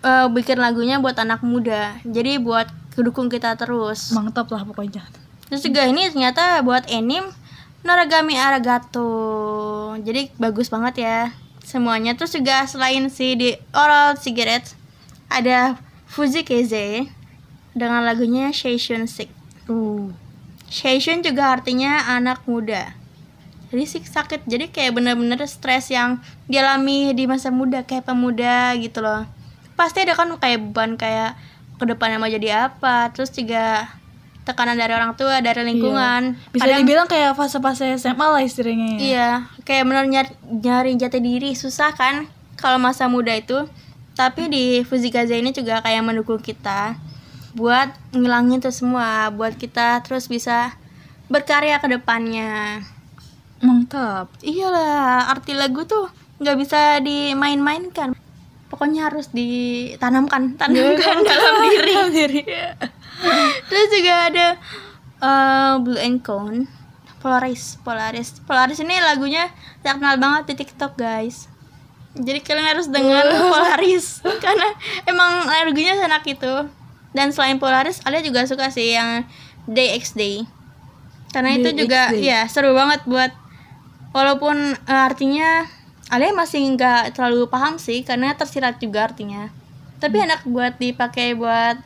eh, 0.00 0.26
bikin 0.30 0.62
lagunya 0.62 1.02
buat 1.02 1.18
anak 1.18 1.42
muda. 1.42 1.98
Jadi 2.06 2.38
buat 2.38 2.70
kedukung 2.94 3.26
kita 3.26 3.58
terus. 3.58 4.14
mantap 4.14 4.46
lah 4.54 4.62
pokoknya 4.62 5.02
Terus 5.50 5.60
juga 5.66 5.84
ini 5.84 6.08
ternyata 6.08 6.62
buat 6.62 6.86
anime 6.88 7.28
Noragami 7.84 8.38
Aragato. 8.38 9.10
Jadi 10.00 10.32
bagus 10.40 10.72
banget 10.72 10.94
ya 11.04 11.18
semuanya. 11.60 12.16
Terus 12.16 12.32
juga 12.32 12.64
selain 12.64 13.10
si 13.12 13.34
di 13.36 13.50
Oral 13.76 14.16
Cigarettes 14.16 14.72
ada 15.28 15.76
Fuzikeze 16.14 17.10
dengan 17.74 18.06
lagunya 18.06 18.54
Seishun 18.54 19.10
Sick. 19.10 19.34
uh 19.66 20.14
Seishun 20.70 21.26
juga 21.26 21.50
artinya 21.50 22.06
anak 22.06 22.46
muda. 22.46 22.94
Jadi 23.70 23.84
sik 23.84 24.06
sakit. 24.06 24.46
Jadi 24.46 24.70
kayak 24.70 24.94
bener-bener 24.94 25.42
stres 25.50 25.90
yang 25.90 26.22
dialami 26.46 27.10
di 27.12 27.26
masa 27.26 27.50
muda 27.50 27.82
kayak 27.82 28.06
pemuda 28.06 28.78
gitu 28.78 29.02
loh. 29.02 29.26
Pasti 29.74 30.06
ada 30.06 30.14
kan 30.14 30.30
kayak 30.30 30.70
beban 30.70 30.94
kayak 30.94 31.34
ke 31.78 31.84
depannya 31.84 32.22
mau 32.22 32.30
jadi 32.30 32.70
apa. 32.70 33.10
Terus 33.10 33.34
juga 33.34 33.90
tekanan 34.46 34.78
dari 34.78 34.94
orang 34.94 35.18
tua 35.18 35.42
dari 35.42 35.66
lingkungan 35.66 36.38
Bisa 36.54 36.62
Kadang- 36.62 36.86
dibilang 36.86 37.06
kayak 37.10 37.34
fase-fase 37.34 37.90
SMA 37.98 38.22
lah 38.24 38.42
istilahnya 38.42 38.86
ya. 38.94 38.98
Iya, 39.02 39.30
kayak 39.66 39.82
benar 39.84 40.04
nyari, 40.06 40.30
nyari 40.46 40.92
jati 40.94 41.18
diri 41.18 41.58
susah 41.58 41.90
kan 41.90 42.30
kalau 42.54 42.78
masa 42.78 43.10
muda 43.10 43.34
itu. 43.34 43.66
Tapi 44.14 44.46
di 44.46 44.64
Fuzikaze 44.86 45.34
ini 45.34 45.50
juga 45.50 45.82
kayak 45.82 46.06
mendukung 46.06 46.38
kita 46.38 46.94
buat 47.54 47.94
ngilangin 48.10 48.58
itu 48.58 48.70
semua, 48.74 49.30
buat 49.30 49.54
kita 49.54 50.02
terus 50.02 50.26
bisa 50.26 50.74
berkarya 51.30 51.78
ke 51.78 51.86
depannya. 51.90 52.82
Mantap. 53.62 54.30
Iyalah, 54.42 55.30
arti 55.30 55.54
lagu 55.54 55.86
tuh 55.86 56.10
nggak 56.42 56.56
bisa 56.58 56.98
dimain-mainkan. 57.02 58.14
Pokoknya 58.66 59.06
harus 59.06 59.30
ditanamkan, 59.30 60.54
tanamkan 60.60 61.16
dalam 61.22 61.54
diri. 62.10 62.42
Terus 63.70 63.86
juga 63.94 64.14
ada 64.30 64.46
eh, 65.22 65.74
Blue 65.78 65.98
and 66.02 66.20
Cone, 66.26 66.66
Polaris, 67.22 67.78
Polaris, 67.86 68.42
Polaris 68.42 68.82
ini 68.82 68.98
lagunya 68.98 69.48
terkenal 69.80 70.18
banget 70.18 70.52
di 70.52 70.54
TikTok 70.66 70.98
guys. 70.98 71.53
Jadi 72.14 72.38
kalian 72.40 72.68
harus 72.70 72.86
dengar 72.86 73.26
Polaris 73.50 74.22
karena 74.38 74.70
emang 75.04 75.44
lagunya 75.44 75.98
enak 75.98 76.22
itu. 76.24 76.54
Dan 77.14 77.30
selain 77.30 77.58
Polaris, 77.58 78.02
Alia 78.02 78.22
juga 78.22 78.42
suka 78.42 78.70
sih 78.70 78.94
yang 78.94 79.22
Day 79.66 79.94
X 79.94 80.14
Day. 80.14 80.42
Karena 81.30 81.54
itu 81.54 81.70
Day 81.70 81.74
X 81.74 81.80
juga 81.86 82.02
Day. 82.10 82.22
ya 82.26 82.40
seru 82.46 82.74
banget 82.74 83.02
buat 83.06 83.30
walaupun 84.10 84.74
eh, 84.76 85.02
artinya 85.06 85.66
Alia 86.10 86.30
masih 86.30 86.62
nggak 86.74 87.16
terlalu 87.16 87.48
paham 87.48 87.78
sih 87.78 88.02
karena 88.02 88.34
tersirat 88.34 88.78
juga 88.78 89.10
artinya. 89.10 89.50
Tapi 89.98 90.20
Hmm. 90.20 90.26
enak 90.30 90.40
buat 90.46 90.74
dipakai 90.76 91.34
buat 91.34 91.78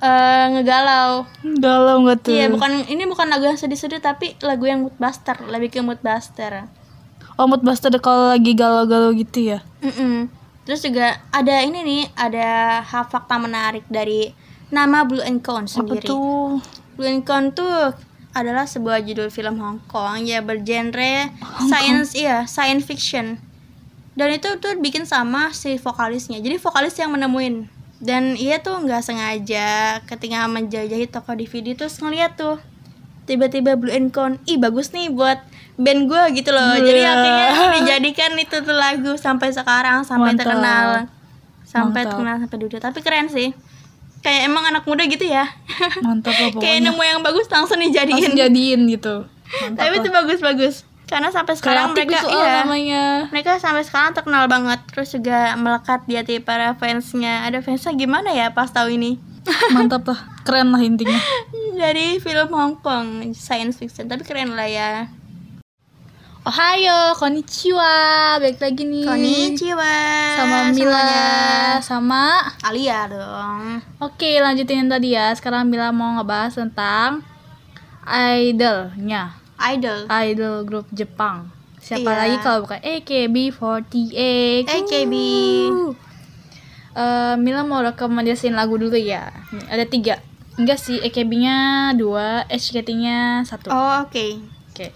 eh, 0.00 0.46
ngegalau. 0.50 1.28
Galau 1.60 1.96
nggak 2.02 2.24
tuh? 2.24 2.32
Iya, 2.32 2.48
bukan 2.48 2.88
ini 2.88 3.04
bukan 3.04 3.28
lagu 3.28 3.44
yang 3.44 3.60
sedih-sedih 3.60 4.00
tapi 4.00 4.32
lagu 4.40 4.64
yang 4.64 4.80
mood 4.80 4.96
buster, 4.96 5.36
lebih 5.46 5.68
ke 5.68 5.84
mood 5.84 6.00
buster. 6.00 6.66
Oh, 7.40 7.48
mood 7.48 7.64
buster 7.64 7.88
kalau 8.04 8.36
lagi 8.36 8.52
galau-galau 8.52 9.16
gitu 9.16 9.56
ya. 9.56 9.64
Mm-mm. 9.80 10.28
Terus 10.68 10.84
juga 10.84 11.24
ada 11.32 11.64
ini 11.64 11.80
nih, 11.80 12.02
ada 12.12 12.84
hal 12.84 13.08
fakta 13.08 13.40
menarik 13.40 13.88
dari 13.88 14.36
nama 14.68 15.08
Blue 15.08 15.24
and 15.24 15.40
Cone 15.40 15.64
Apa 15.64 15.72
sendiri. 15.72 16.04
tuh? 16.04 16.60
Blue 17.00 17.08
and 17.08 17.24
Cone 17.24 17.56
tuh 17.56 17.96
adalah 18.36 18.68
sebuah 18.68 19.00
judul 19.08 19.32
film 19.32 19.56
Hong 19.56 19.80
Kong 19.88 20.28
ya 20.28 20.44
bergenre 20.44 21.32
science 21.64 22.12
iya, 22.12 22.44
science 22.44 22.84
fiction. 22.84 23.40
Dan 24.12 24.36
itu 24.36 24.60
tuh 24.60 24.76
bikin 24.76 25.08
sama 25.08 25.48
si 25.56 25.80
vokalisnya. 25.80 26.44
Jadi 26.44 26.60
vokalis 26.60 26.92
yang 27.00 27.16
menemuin. 27.16 27.72
Dan 28.04 28.36
ia 28.36 28.60
tuh 28.60 28.84
nggak 28.84 29.00
sengaja 29.00 30.00
ketika 30.04 30.44
menjajahi 30.44 31.08
toko 31.08 31.32
DVD 31.32 31.72
terus 31.72 31.96
ngeliat 32.04 32.36
tuh 32.36 32.60
tiba-tiba 33.24 33.80
Blue 33.80 33.96
and 33.96 34.12
Cone, 34.12 34.36
ih 34.44 34.60
bagus 34.60 34.92
nih 34.92 35.08
buat 35.08 35.40
band 35.76 36.06
gue 36.06 36.22
gitu 36.34 36.50
loh. 36.50 36.74
Jadi 36.74 37.00
Iya. 37.00 37.12
akhirnya 37.12 37.48
dijadikan 37.76 38.32
itu 38.34 38.56
tuh 38.58 38.74
lagu 38.74 39.12
sampai 39.14 39.50
sekarang 39.50 40.02
sampai 40.02 40.34
Mantap. 40.34 40.46
terkenal. 40.46 40.86
Sampai 41.62 42.02
Mantap. 42.02 42.10
terkenal 42.16 42.34
sampai 42.40 42.58
dunia. 42.58 42.80
Tapi 42.80 42.98
keren 43.00 43.26
sih. 43.26 43.48
Kayak 44.20 44.40
emang 44.46 44.64
anak 44.66 44.84
muda 44.84 45.04
gitu 45.04 45.24
ya. 45.24 45.48
Mantap 46.00 46.32
lah 46.32 46.48
pokoknya. 46.52 46.62
Kayak 46.62 46.80
nemu 46.84 47.02
yang 47.02 47.20
bagus 47.20 47.46
langsung 47.46 47.78
dijadiin. 47.78 48.16
Langsung 48.16 48.36
jadiin 48.36 48.80
gitu. 48.88 49.14
Mantap 49.50 49.78
Tapi 49.78 49.94
lah. 49.94 50.00
itu 50.00 50.08
bagus-bagus. 50.10 50.74
Karena 51.04 51.26
sampai 51.26 51.58
sekarang 51.58 51.90
Kreatif 51.90 52.06
mereka 52.06 52.18
itu 52.22 52.38
iya, 52.38 52.52
namanya. 52.62 53.02
mereka 53.34 53.58
sampai 53.58 53.82
sekarang 53.82 54.14
terkenal 54.14 54.46
banget. 54.46 54.78
Terus 54.94 55.10
juga 55.10 55.58
melekat 55.58 56.06
di 56.06 56.14
hati 56.14 56.38
para 56.38 56.78
fansnya. 56.78 57.42
Ada 57.42 57.58
fansnya 57.60 57.98
gimana 57.98 58.30
ya 58.30 58.54
pas 58.54 58.70
tahu 58.70 58.94
ini? 58.94 59.18
Mantap 59.74 60.06
lah. 60.06 60.20
Keren 60.46 60.70
lah 60.70 60.78
intinya. 60.78 61.18
Dari 61.74 62.20
film 62.20 62.52
Hong 62.52 62.78
Kong 62.78 63.32
science 63.32 63.80
fiction, 63.80 64.06
tapi 64.06 64.22
keren 64.22 64.54
lah 64.54 64.70
ya. 64.70 65.10
Ohayo, 66.40 67.12
konnichiwa. 67.20 67.92
Balik 68.40 68.64
lagi 68.64 68.82
nih. 68.88 69.04
Konnichiwa. 69.04 69.92
Sama 70.40 70.58
Mila 70.72 71.04
semuanya. 71.04 71.24
sama 71.84 72.22
Alia 72.64 73.04
dong. 73.06 73.84
Oke, 74.00 74.40
lanjutin 74.40 74.80
yang 74.80 74.90
tadi 74.90 75.12
ya. 75.12 75.36
Sekarang 75.36 75.68
Mila 75.68 75.92
mau 75.92 76.16
ngebahas 76.16 76.56
tentang 76.56 77.20
idolnya. 78.40 79.36
Idol. 79.60 80.08
Idol 80.08 80.64
grup 80.64 80.88
Jepang. 80.88 81.52
Siapa 81.76 82.08
Iya. 82.08 82.16
lagi 82.16 82.36
kalau 82.40 82.64
bukan 82.64 82.80
AKB48. 82.80 84.64
AKB. 84.64 85.12
Eh, 86.90 87.34
Mila 87.36 87.68
mau 87.68 87.84
rekomendasiin 87.84 88.56
lagu 88.56 88.80
dulu 88.80 88.96
ya. 88.96 89.28
Ada 89.68 89.84
tiga. 89.84 90.24
Enggak 90.56 90.80
sih, 90.80 91.00
AKB-nya 91.00 91.92
dua, 91.96 92.48
HKT-nya 92.48 93.44
satu. 93.44 93.68
Oh, 93.72 94.04
oke. 94.04 94.40
Oke. 94.72 94.92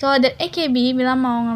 Kalau 0.00 0.16
dari 0.16 0.32
AKB, 0.40 0.96
Mila 0.96 1.12
mau 1.12 1.52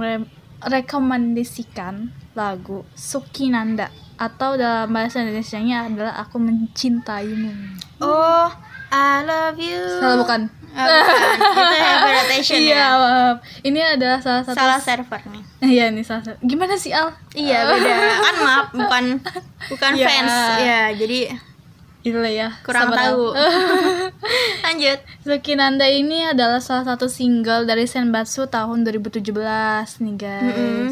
rekomendasikan 0.60 2.12
lagu 2.36 2.84
Sukinanda 2.92 3.88
atau 4.14 4.54
dalam 4.54 4.92
bahasa 4.92 5.24
Indonesia-nya 5.24 5.88
adalah 5.88 6.20
Aku 6.22 6.36
Mencintaimu. 6.36 7.50
Oh, 7.98 8.46
I 8.92 9.24
love 9.24 9.56
you. 9.56 9.80
Salah 9.96 10.20
bukan? 10.20 10.40
Oh, 10.74 10.84
bukan. 10.84 11.30
Itu 11.56 11.76
Habitation 12.04 12.58
Iya, 12.60 12.74
ya. 12.76 12.86
maaf. 12.94 13.36
Ini 13.62 13.80
adalah 13.96 14.18
salah 14.20 14.42
satu 14.42 14.58
Salah 14.58 14.78
server 14.78 15.22
nih. 15.30 15.42
Iya, 15.64 15.84
ini 15.88 16.02
salah. 16.02 16.36
Gimana 16.42 16.74
sih, 16.74 16.92
Al? 16.92 17.14
Iya 17.32 17.64
beda 17.64 17.94
kan 18.28 18.34
maaf 18.38 18.66
bukan 18.70 19.04
bukan 19.72 19.90
Iya. 19.96 20.06
fans 20.06 20.34
ya 20.60 20.80
jadi 20.92 21.18
Itulah 22.04 22.28
ya. 22.28 22.48
kurang 22.60 22.92
tahu. 22.92 23.32
Lanjut. 24.68 24.98
Sukinanda 25.24 25.88
ini 25.88 26.28
adalah 26.28 26.60
salah 26.60 26.84
satu 26.84 27.08
single 27.08 27.64
dari 27.64 27.88
Senbatsu 27.88 28.44
tahun 28.44 28.84
2017 28.84 29.24
nih 30.04 30.14
guys. 30.20 30.44
Mm-mm. 30.44 30.86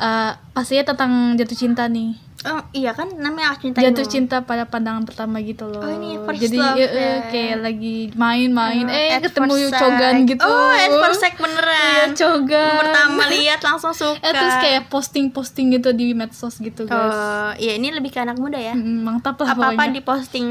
Eh, 0.00 0.32
pastinya 0.56 0.96
tentang 0.96 1.36
jatuh 1.36 1.58
cinta 1.60 1.84
nih. 1.84 2.16
Oh 2.40 2.64
iya 2.72 2.96
kan 2.96 3.04
namanya 3.20 3.52
aku 3.52 3.68
cinta 3.68 3.84
jatuh 3.84 4.06
cinta 4.08 4.36
pada 4.40 4.64
pandangan 4.64 5.04
pertama 5.04 5.44
gitu 5.44 5.68
loh. 5.68 5.84
Oh, 5.84 5.92
ini 5.92 6.16
first 6.24 6.40
Jadi 6.40 6.56
love 6.56 6.80
eh, 6.80 6.88
eh, 6.88 6.88
ya. 6.88 7.16
kayak 7.28 7.56
lagi 7.60 7.96
main-main, 8.16 8.88
Oh, 8.88 8.96
eh 8.96 9.20
ketemu 9.20 9.52
cogan 9.68 10.14
gitu. 10.24 10.48
Oh, 10.48 10.72
at 10.72 10.88
first 10.88 11.20
sight 11.20 11.36
Iya, 11.36 11.44
beneran. 11.44 12.08
cogan. 12.16 12.76
Pertama 12.80 13.22
lihat 13.28 13.60
langsung 13.60 13.92
suka. 13.92 14.24
Eh 14.24 14.32
terus 14.32 14.56
kayak 14.56 14.82
posting-posting 14.88 15.66
gitu 15.76 15.92
di 15.92 16.16
medsos 16.16 16.56
gitu 16.56 16.88
guys. 16.88 17.12
Oh, 17.12 17.52
iya 17.60 17.76
ini 17.76 17.92
lebih 17.92 18.08
ke 18.08 18.24
anak 18.24 18.40
muda 18.40 18.56
ya. 18.56 18.72
Mm, 18.72 19.04
mantap 19.04 19.36
lah 19.36 19.52
Apa-apa 19.52 19.76
pokoknya. 19.76 19.92
di 19.92 20.00
posting 20.00 20.46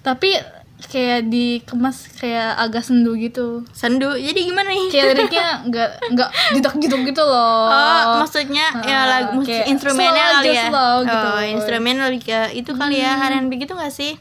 Tapi 0.00 0.30
kayak 0.78 1.26
dikemas 1.26 2.06
kayak 2.14 2.54
agak 2.54 2.86
sendu 2.86 3.12
gitu. 3.14 3.66
sendu. 3.74 4.14
Jadi 4.14 4.40
gimana 4.46 4.70
nih? 4.70 4.86
Kayak 4.88 5.06
liriknya 5.10 5.46
nggak 5.66 5.90
nggak 6.14 6.30
jidak-jidak 6.54 7.00
gitu 7.04 7.22
loh. 7.22 7.66
Oh, 7.66 8.22
maksudnya 8.22 8.70
ya 8.86 8.96
Ah, 8.96 9.04
lagu 9.10 9.42
musik 9.42 9.66
instrumennya 9.66 10.14
slow 10.22 10.34
kali 10.38 10.48
ya. 10.48 10.64
slow 10.70 10.96
gitu. 11.02 11.28
Oh, 11.28 11.42
instrumen 11.42 11.96
lebih 11.98 12.20
ke 12.22 12.38
itu 12.54 12.70
kali 12.72 12.96
ya 12.96 13.12
R&B 13.18 13.50
gitu 13.58 13.74
gak 13.74 13.90
sih? 13.90 14.14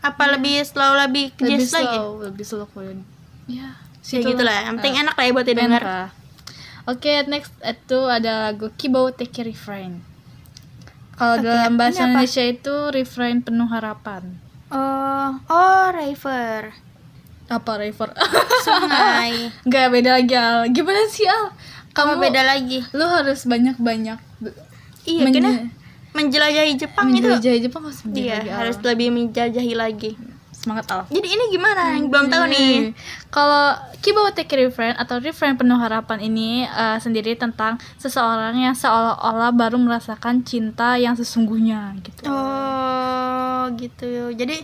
Apa 0.00 0.32
lebih 0.32 0.64
slow 0.64 0.96
lebih 0.96 1.36
ke 1.36 1.44
lebih 1.44 1.60
jazz 1.60 1.76
lagi? 1.76 1.92
slow, 1.92 2.08
lebih 2.24 2.44
slow 2.46 2.66
kalian. 2.72 3.04
Ya, 3.44 3.76
Ya 4.08 4.18
gitu 4.24 4.40
lah. 4.40 4.64
Yang 4.64 4.74
penting 4.80 4.96
enak 4.98 5.14
lah 5.14 5.24
ya 5.24 5.32
buat 5.32 5.44
didengar. 5.44 5.82
Oke, 6.88 7.20
next 7.28 7.52
itu 7.60 7.98
ada 8.08 8.48
lagu 8.48 8.72
Kibo 8.72 9.12
Take 9.12 9.44
Refrain. 9.44 10.00
Kalau 11.12 11.36
dalam 11.36 11.76
bahasa? 11.76 12.06
Indonesia 12.06 12.40
itu 12.40 12.74
refrain 12.88 13.44
penuh 13.44 13.68
harapan. 13.68 14.40
Oh, 14.68 15.28
oh, 15.48 15.86
River. 15.90 16.72
Apa 17.48 17.80
river? 17.80 18.12
Sungai. 18.68 19.48
Enggak 19.64 19.86
beda 19.88 20.20
lagi 20.20 20.34
Al. 20.36 20.68
Gimana 20.68 21.08
sih 21.08 21.24
Al? 21.24 21.48
Kamu 21.96 22.20
Kamu 22.20 22.20
beda 22.20 22.44
lagi. 22.44 22.84
Lu 22.92 23.08
harus 23.08 23.48
banyak-banyak 23.48 24.20
Iya, 25.08 25.24
karena 25.24 25.64
menjelajahi 26.12 26.76
Jepang 26.76 27.08
itu. 27.16 27.24
menjelajahi 27.24 27.58
Jepang 27.64 27.88
harus 27.88 28.04
beda 28.04 28.20
Iya, 28.20 28.36
lagi, 28.36 28.48
Al. 28.52 28.56
harus 28.60 28.76
lebih 28.84 29.08
menjelajahi 29.08 29.72
lagi. 29.72 30.10
Semangat 30.68 30.84
Al. 30.92 31.08
Jadi 31.08 31.28
ini 31.32 31.44
gimana? 31.48 31.96
Yang 31.96 32.12
belum 32.12 32.26
tahu 32.28 32.44
nih. 32.52 32.72
Hmm. 32.76 32.92
Kalau 33.32 33.64
Kibo 34.04 34.20
Take 34.36 34.68
Refrain 34.68 34.92
atau 35.00 35.16
Refrain 35.16 35.56
Penuh 35.56 35.80
Harapan 35.80 36.20
ini 36.20 36.68
eh, 36.68 36.98
sendiri 37.00 37.32
tentang 37.40 37.80
seseorang 37.96 38.52
yang 38.52 38.76
seolah-olah 38.76 39.56
baru 39.56 39.80
merasakan 39.80 40.44
cinta 40.44 41.00
yang 41.00 41.16
sesungguhnya 41.16 41.96
gitu. 42.04 42.28
Oh, 42.28 43.72
gitu. 43.80 44.36
Jadi 44.36 44.60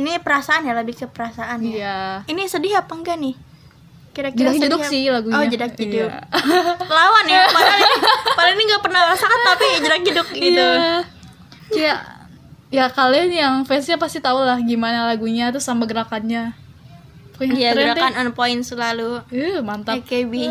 ini 0.00 0.16
perasaan 0.24 0.64
ya, 0.64 0.72
lebih 0.72 0.96
ke 0.96 1.04
perasaan 1.04 1.60
ya. 1.60 1.68
Iya. 1.68 1.98
Ini 2.32 2.42
sedih 2.48 2.80
apa 2.80 2.96
enggak 2.96 3.20
nih? 3.20 3.36
Kira-kira 4.16 4.56
Jedak 4.56 4.80
jeduk 4.80 4.82
sih 4.88 5.12
lagunya. 5.12 5.36
Oh, 5.36 5.44
jedak 5.44 5.76
jeduk. 5.76 6.08
Iya. 6.08 6.24
Lawan 6.88 7.24
ya. 7.28 7.44
Padahal 7.52 7.76
ini, 7.84 7.92
padahal 8.32 8.56
ini 8.56 8.62
nggak 8.64 8.82
pernah 8.88 9.00
rasakan 9.12 9.40
tapi 9.44 9.66
jedak 9.84 10.00
jeduk 10.00 10.28
gitu. 10.32 10.56
Iya. 10.56 11.04
Kayak 11.68 12.15
ya 12.68 12.88
kalian 12.88 13.30
yang 13.30 13.54
fansnya 13.62 13.94
pasti 13.94 14.18
tahu 14.18 14.40
lah 14.40 14.58
gimana 14.58 15.06
lagunya 15.06 15.48
tuh 15.48 15.60
sama 15.60 15.84
gerakannya. 15.84 16.54
Iya, 17.36 17.76
gerakan 17.76 18.12
deh. 18.12 18.20
on 18.22 18.28
point 18.32 18.62
selalu. 18.62 19.20
Uh, 19.28 19.60
mantap. 19.60 20.00
AKB. 20.00 20.48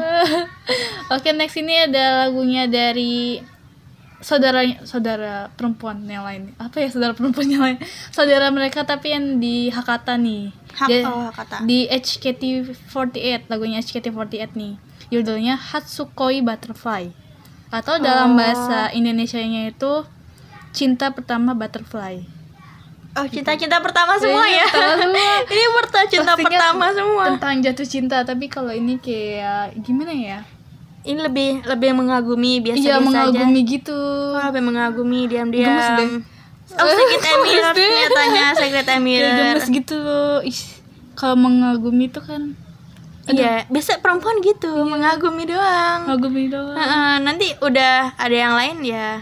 Oke, 1.15 1.33
next 1.33 1.57
ini 1.57 1.81
ada 1.81 2.23
lagunya 2.23 2.65
dari 2.65 3.41
saudara 4.17 4.61
saudara 4.83 5.53
perempuan 5.53 6.01
yang 6.03 6.25
lain 6.25 6.49
apa 6.57 6.81
ya 6.81 6.89
saudara 6.89 7.13
perempuan 7.13 7.45
yang 7.45 7.61
lain 7.61 7.77
saudara 8.09 8.49
mereka 8.49 8.81
tapi 8.81 9.13
yang 9.13 9.37
di 9.37 9.69
Hakata 9.69 10.17
nih 10.17 10.49
Hak 10.73 10.87
Dia- 10.89 11.05
oh, 11.05 11.29
kata. 11.29 11.61
di 11.61 11.85
HKT48 11.85 13.13
lagunya 13.45 13.77
HKT48 13.77 14.55
nih 14.55 14.73
judulnya 15.09 15.53
Hatsukoi 15.53 16.41
Butterfly 16.41 17.13
atau 17.69 17.99
dalam 17.99 18.33
Oh. 18.33 18.35
bahasa 18.35 18.89
Indonesianya 18.89 19.69
itu 19.69 20.07
cinta 20.75 21.09
pertama 21.09 21.53
butterfly 21.53 22.19
Oh, 23.15 23.23
cinta-cinta 23.25 23.79
pertama 23.79 24.19
semua 24.19 24.43
Iya, 24.43 24.59
ya. 24.59 24.99
semua. 24.99 25.31
ini 25.47 25.63
pertama 25.73 26.03
cinta 26.05 26.31
Pastinya 26.33 26.51
pertama 26.51 26.85
semua. 26.91 27.23
tentang 27.31 27.55
jatuh 27.63 27.87
cinta 27.87 28.17
tapi 28.21 28.45
kalau 28.45 28.69
ini 28.69 28.99
kayak 28.99 29.71
gimana 29.79 30.11
ya 30.11 30.39
Ini 31.01 31.23
lebih 31.23 31.63
lebih 31.63 31.95
mengagumi 31.95 32.59
biasa 32.59 32.81
iya 32.81 32.99
mengagumi 32.99 33.63
gitu 33.63 33.95
aja. 34.29 34.35
Oh, 34.35 34.45
lebih 34.51 34.63
mengagumi 34.65 35.19
diam-diam. 35.25 36.27
Oh, 36.67 36.83
sakit 36.83 37.21
Emir 37.31 37.63
ternyatanya 37.71 38.45
sakit 38.51 38.87
Emir. 38.91 39.21
kayak 39.21 39.35
gemes 39.39 39.65
gitu 39.71 39.99
kalau 41.13 41.39
mengagumi 41.39 42.05
itu 42.05 42.19
kan 42.19 42.51
Iya, 43.25 43.65
biasa 43.65 43.97
perempuan 43.99 44.37
gitu, 44.39 44.69
mengagumi 44.83 45.45
doang. 45.45 46.05
mengagumi 46.05 46.45
doang 46.45 46.75
Heeh, 46.75 47.13
nanti 47.21 47.47
udah 47.57 48.13
ada 48.13 48.35
yang 48.35 48.53
lain 48.53 48.77
ya, 48.83 49.17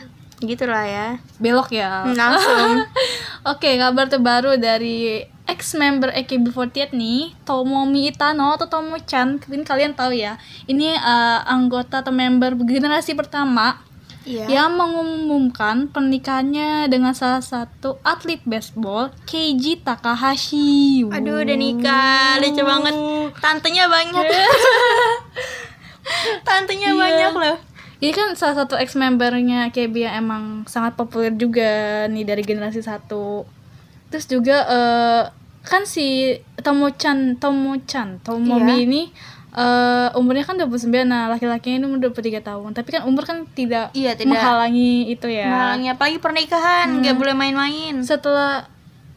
gitulah 0.45 0.83
ya. 0.83 1.07
belok 1.39 1.71
ya 1.71 2.03
Langsung. 2.07 2.83
Oke, 3.51 3.75
kabar 3.75 4.07
terbaru 4.07 4.55
dari 4.55 5.19
ex 5.43 5.75
member 5.75 6.07
AKB48 6.11 6.93
nih, 6.93 7.35
Tomomi 7.43 8.07
Itano 8.07 8.55
atau 8.55 8.65
Tomo-chan. 8.65 9.37
Mungkin 9.43 9.63
kalian 9.63 9.91
tahu 9.91 10.15
ya. 10.15 10.39
Ini 10.63 10.95
eh, 10.95 11.39
anggota 11.43 11.99
atau 11.99 12.11
member 12.11 12.55
generasi 12.57 13.13
pertama 13.13 13.77
Iya. 14.23 14.47
yang 14.47 14.79
mengumumkan 14.79 15.91
pernikahannya 15.91 16.87
dengan 16.87 17.11
salah 17.11 17.43
satu 17.43 17.99
atlet 18.07 18.39
baseball, 18.47 19.11
Keiji 19.27 19.83
Takahashi. 19.83 21.03
Aduh, 21.11 21.43
udah 21.43 21.57
nikah, 21.59 22.39
lucu 22.39 22.63
banget. 22.63 22.95
Tantenya 23.43 23.91
banyak. 23.91 24.23
Tantenya 26.47 26.91
Iya. 26.91 26.99
banyak 26.99 27.33
loh. 27.35 27.57
Ini 28.03 28.11
kan 28.11 28.35
salah 28.35 28.59
satu 28.59 28.75
ex 28.75 28.99
membernya 28.99 29.71
KB 29.71 29.95
yang 29.95 30.15
emang 30.19 30.43
sangat 30.67 30.99
populer 30.99 31.31
juga 31.31 32.03
nih 32.11 32.27
dari 32.27 32.43
generasi 32.43 32.83
satu. 32.83 33.47
Terus 34.11 34.27
juga 34.27 34.57
eh, 34.67 35.21
kan 35.63 35.87
si 35.87 36.35
Tomo-chan, 36.59 37.39
Tomo-chan, 37.39 38.19
Tomomi 38.19 38.75
Iya. 38.75 38.83
ini 38.83 39.01
eh, 39.53 40.09
umurnya 40.19 40.43
kan 40.43 40.59
29, 40.59 40.83
nah 41.05 41.31
laki-lakinya 41.31 41.79
ini 41.79 41.85
umur 41.87 42.11
23 42.11 42.43
tahun. 42.43 42.75
Tapi 42.75 42.89
kan 42.91 43.01
umur 43.07 43.23
kan 43.23 43.47
tidak, 43.55 43.95
Iya, 43.95 44.19
tidak. 44.19 44.35
menghalangi 44.35 45.07
itu 45.07 45.31
ya. 45.31 45.47
Malangnya 45.47 45.95
apalagi 45.95 46.19
pernikahan, 46.19 46.89
nggak 46.99 47.15
boleh 47.15 47.31
main-main. 47.31 48.03
Setelah 48.03 48.67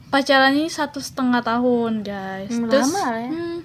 pacaran 0.07 0.55
ini 0.55 0.70
satu 0.70 1.03
setengah 1.03 1.42
tahun 1.42 2.07
guys. 2.07 2.55
Hmm, 2.55 2.70
Terus, 2.70 2.87
lama 2.87 3.07
ya. 3.18 3.29
hmm, 3.35 3.59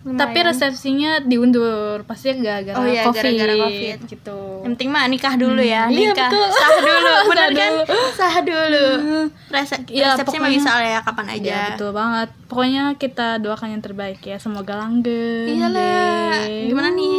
Lumayan. 0.00 0.20
tapi 0.20 0.38
resepsinya 0.40 1.10
diundur, 1.20 2.02
pasti 2.02 2.30
gara-gara 2.34 2.74
Oh 2.74 2.84
iya, 2.84 3.02
COVID, 3.02 3.18
gara-gara 3.18 3.54
COVID. 3.60 3.96
gitu. 4.06 4.38
Yang 4.60 4.70
penting 4.72 4.88
mah 4.88 5.04
nikah 5.04 5.34
dulu 5.34 5.58
ya, 5.58 5.86
Iya, 5.86 6.10
nikah. 6.10 6.30
betul. 6.30 6.46
Sah 6.48 6.70
dulu, 6.78 7.12
bener 7.28 7.36
Sah 7.44 7.50
kan? 7.52 7.70
dulu. 7.74 7.98
Sah 8.12 8.34
dulu. 8.40 8.86
Resep, 9.54 9.80
Iya, 9.88 10.06
resepsi 10.12 10.36
mah 10.36 10.44
pokoknya- 10.44 10.54
bisa 10.54 10.70
ya 10.78 10.98
kapan 11.02 11.26
aja. 11.30 11.48
Ya 11.48 11.62
betul 11.72 11.90
banget. 11.92 12.28
Pokoknya 12.46 12.82
kita 12.94 13.28
doakan 13.38 13.68
yang 13.70 13.82
terbaik 13.82 14.20
ya. 14.20 14.36
Semoga 14.36 14.74
langgeng. 14.76 15.50
Iyalah, 15.50 16.42
deh. 16.42 16.66
gimana 16.66 16.88
nih? 16.90 17.16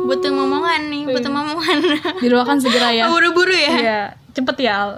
Uh. 0.00 0.06
Butuh 0.06 0.30
momongan 0.30 0.80
nih, 0.86 1.02
butuh 1.06 1.28
momongan. 1.28 1.76
Didoakan 2.18 2.56
segera 2.56 2.88
ya. 2.90 3.04
Buru-buru 3.06 3.52
ya. 3.52 3.70
Iya, 3.72 4.00
cepet 4.30 4.56
ya. 4.62 4.88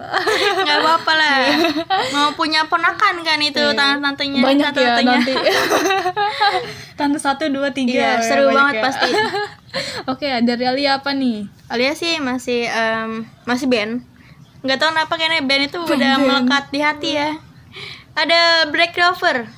Nggak 0.59 0.79
apa-apa 0.79 1.13
lah 1.13 1.37
mau 2.11 2.29
punya 2.33 2.63
ponakan 2.65 3.21
kan 3.21 3.39
itu 3.39 3.59
Iya. 3.59 3.73
tante-tantenya 3.73 4.41
Banyak 4.41 4.71
ya 4.71 4.73
tante-tantenya. 4.73 5.17
nanti. 5.17 5.35
Tante 6.95 7.19
satu 7.19 7.49
dua 7.49 7.71
tiga. 7.71 7.91
iya 7.91 8.11
ya, 8.13 8.23
seru 8.23 8.49
banget 8.49 8.79
ya. 8.79 8.83
pasti 8.85 9.11
Oke, 10.13 10.29
dari 10.41 10.65
Alia 10.65 10.99
apa 10.99 11.11
nih? 11.11 11.49
Alia 11.67 11.93
sih 11.93 12.19
masih 12.19 12.69
em, 12.69 13.25
masih 13.43 13.67
band 13.67 14.05
nggak 14.63 14.79
tahu 14.79 14.91
kenapa 14.91 15.13
kayaknya 15.13 15.43
band 15.43 15.63
itu 15.65 15.79
udah 15.81 15.99
Band. 16.15 16.23
melekat 16.23 16.65
di 16.69 16.79
hati 16.79 17.11
ya 17.13 17.35
ada 18.15 18.41
Black 18.69 18.93
Clover 18.93 19.51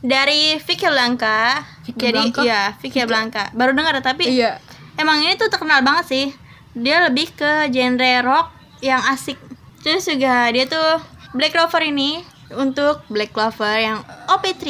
dari 0.00 0.56
Vicky 0.56 0.88
Blanca 0.88 1.60
Vicky 1.84 2.00
jadi 2.00 2.24
Blanca? 2.24 2.40
iya 2.40 2.62
Vicky 2.74 3.04
Blanca 3.04 3.52
baru 3.52 3.76
dengar 3.76 4.00
tapi 4.00 4.32
Iya. 4.32 4.56
Emang 5.00 5.18
ini 5.18 5.34
tuh 5.34 5.48
terkenal 5.48 5.80
banget 5.80 6.04
sih 6.06 6.26
dia 6.72 7.02
lebih 7.02 7.32
ke 7.32 7.66
genre 7.68 8.12
rock 8.22 8.46
yang 8.80 9.00
asik 9.08 9.36
terus 9.80 10.04
juga 10.04 10.48
dia 10.48 10.64
tuh 10.64 11.00
Black 11.32 11.50
Clover 11.50 11.82
ini 11.82 12.20
untuk 12.52 13.02
Black 13.06 13.30
Clover 13.30 13.74
yang 13.74 13.98
OP3 14.28 14.64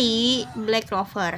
Black 0.63 0.87
Clover 0.87 1.37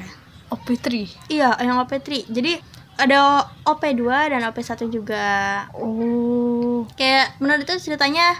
OP3. 0.53 0.87
iya 1.29 1.57
yang 1.59 1.81
OP3 1.81 2.29
jadi 2.29 2.61
ada 2.95 3.43
OP2 3.65 4.03
dan 4.29 4.45
OP1 4.45 4.81
juga 4.87 5.27
Oh. 5.73 6.85
kayak 6.95 7.41
menurut 7.41 7.65
itu 7.65 7.75
ceritanya 7.81 8.37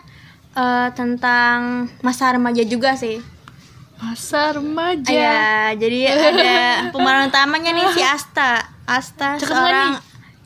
eh, 0.53 0.89
tentang 0.93 1.89
masa 2.01 2.37
remaja 2.37 2.63
juga 2.63 2.93
sih 2.95 3.19
Masa 4.03 4.51
remaja. 4.51 5.15
Iya, 5.15 5.79
jadi 5.79 5.99
ada 6.11 6.55
pemeran 6.93 7.31
utamanya 7.31 7.71
nih 7.71 7.87
si 7.95 8.03
Asta. 8.03 8.59
Asta 8.83 9.39
Cakep 9.39 9.47
seorang 9.47 9.91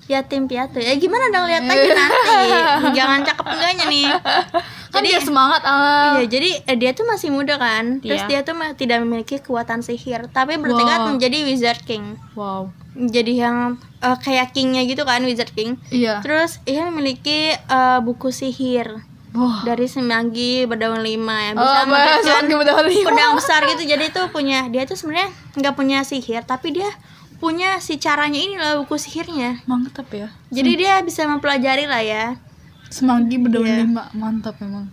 yatim 0.08 0.46
piatu. 0.46 0.78
Ya 0.78 0.94
gimana 0.94 1.28
dong 1.28 1.46
lihat 1.46 1.62
aja 1.62 1.86
nanti. 1.88 2.48
Jangan 2.98 3.20
cakep 3.22 3.46
enggaknya 3.48 3.84
nih. 3.86 4.06
Kan 4.86 5.02
Jadi 5.02 5.08
dia 5.08 5.20
semangat 5.20 5.62
Al. 5.62 5.82
Iya, 6.16 6.26
jadi 6.30 6.50
eh, 6.62 6.76
dia 6.76 6.90
tuh 6.90 7.04
masih 7.04 7.28
muda 7.28 7.54
kan. 7.56 7.98
Terus 8.00 8.22
Iya. 8.22 8.28
dia 8.32 8.40
tuh 8.42 8.54
tidak 8.74 9.02
memiliki 9.02 9.36
kekuatan 9.36 9.80
sihir, 9.80 10.30
tapi 10.30 10.56
bertekad 10.56 11.00
Wow. 11.02 11.08
menjadi 11.10 11.38
Wizard 11.44 11.82
King. 11.82 12.16
Wow. 12.32 12.70
Jadi 12.94 13.32
yang 13.36 13.76
eh, 13.98 14.16
kayak 14.16 14.52
kingnya 14.52 14.82
gitu 14.82 15.02
kan 15.02 15.20
Wizard 15.20 15.50
King. 15.50 15.76
Iya. 15.90 16.22
Terus 16.22 16.62
ia 16.64 16.86
memiliki 16.86 17.52
eh, 17.52 17.98
buku 18.00 18.30
sihir 18.30 19.04
Wah. 19.32 19.60
dari 19.66 19.84
semanggi 19.84 20.64
berdaun 20.64 21.02
lima 21.02 21.36
yang 21.44 21.54
Oh, 21.56 21.66
bisa 21.66 22.40
udah 22.40 22.80
lima. 22.80 23.04
pedang 23.04 23.32
besar 23.36 23.60
gitu 23.66 23.84
jadi 23.84 24.08
tuh 24.08 24.30
punya 24.30 24.64
dia 24.66 24.88
tuh 24.88 24.96
sebenarnya 24.96 25.28
nggak 25.52 25.74
punya 25.74 26.00
sihir 26.00 26.40
tapi 26.42 26.72
dia 26.72 26.88
punya 27.36 27.76
si 27.78 27.96
caranya 27.96 28.36
ini 28.36 28.54
loh 28.54 28.82
buku 28.82 28.96
sihirnya 28.96 29.60
Mantap 29.64 30.08
ya. 30.08 30.32
jadi 30.48 30.70
dia 30.72 30.94
bisa 31.00 31.24
mempelajari 31.24 31.84
lah 31.84 32.00
ya 32.00 32.24
Semanggi 32.86 33.34
berdaun 33.36 33.66
Iya. 33.66 33.82
lima. 33.82 34.06
Mantap 34.12 34.56
memang. 34.58 34.86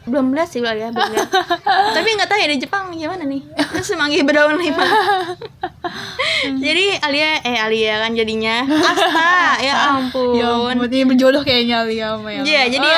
belum 0.00 0.32
lihat 0.32 0.48
sih 0.48 0.58
lah 0.58 0.72
ya 0.72 0.88
belum 0.88 1.12
tapi 1.94 2.08
nggak 2.10 2.24
tahu 2.26 2.40
ya 2.40 2.48
di 2.48 2.58
Jepang 2.58 2.88
gimana 2.90 3.20
nih 3.22 3.44
semanggi 3.78 4.24
berdaun 4.24 4.56
lima 4.64 4.80
jadi 6.56 6.96
Alia 6.98 7.30
eh 7.42 7.56
Alia 7.56 7.94
kan 8.00 8.12
jadinya 8.12 8.64
Asta 8.64 9.60
ya 9.68 9.74
ampun 9.92 10.34
Ya 10.34 10.48
ampun, 10.48 10.88
ini 10.88 11.04
berjodoh 11.04 11.42
kayaknya 11.42 11.84
Alia 11.84 12.16
sama 12.16 12.32
Iya, 12.32 12.62
jadi 12.70 12.88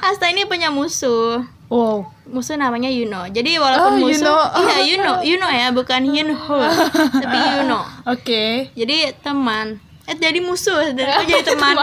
Asta 0.00 0.28
ini 0.28 0.44
punya 0.44 0.68
musuh 0.68 1.42
Wow. 1.66 2.12
Musuh 2.26 2.54
namanya 2.54 2.88
Yuno. 2.88 3.26
Jadi 3.28 3.54
walaupun 3.56 3.92
Oh, 3.92 4.00
musuh, 4.02 4.18
Yuno. 4.18 4.36
iya 4.62 4.78
Yuno, 4.84 5.14
Yuno 5.22 5.48
ya, 5.48 5.68
bukan 5.70 6.02
Yunho, 6.02 6.58
tapi 7.22 7.38
Yuno. 7.54 7.80
Oke. 8.04 8.70
Jadi 8.72 9.14
teman. 9.20 9.78
Eh 10.06 10.14
jadi 10.14 10.38
musuh, 10.38 10.90
dari 10.90 11.10
itu 11.12 11.24
jadi 11.28 11.42
teman. 11.54 11.74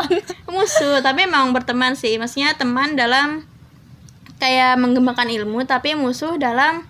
musuh, 0.48 1.00
tapi 1.00 1.24
emang 1.24 1.52
berteman 1.52 1.94
sih. 1.94 2.16
Maksudnya 2.16 2.56
teman 2.56 2.96
dalam 2.96 3.44
kayak 4.38 4.76
mengembangkan 4.76 5.28
ilmu, 5.28 5.64
tapi 5.64 5.96
musuh 5.96 6.36
dalam 6.36 6.84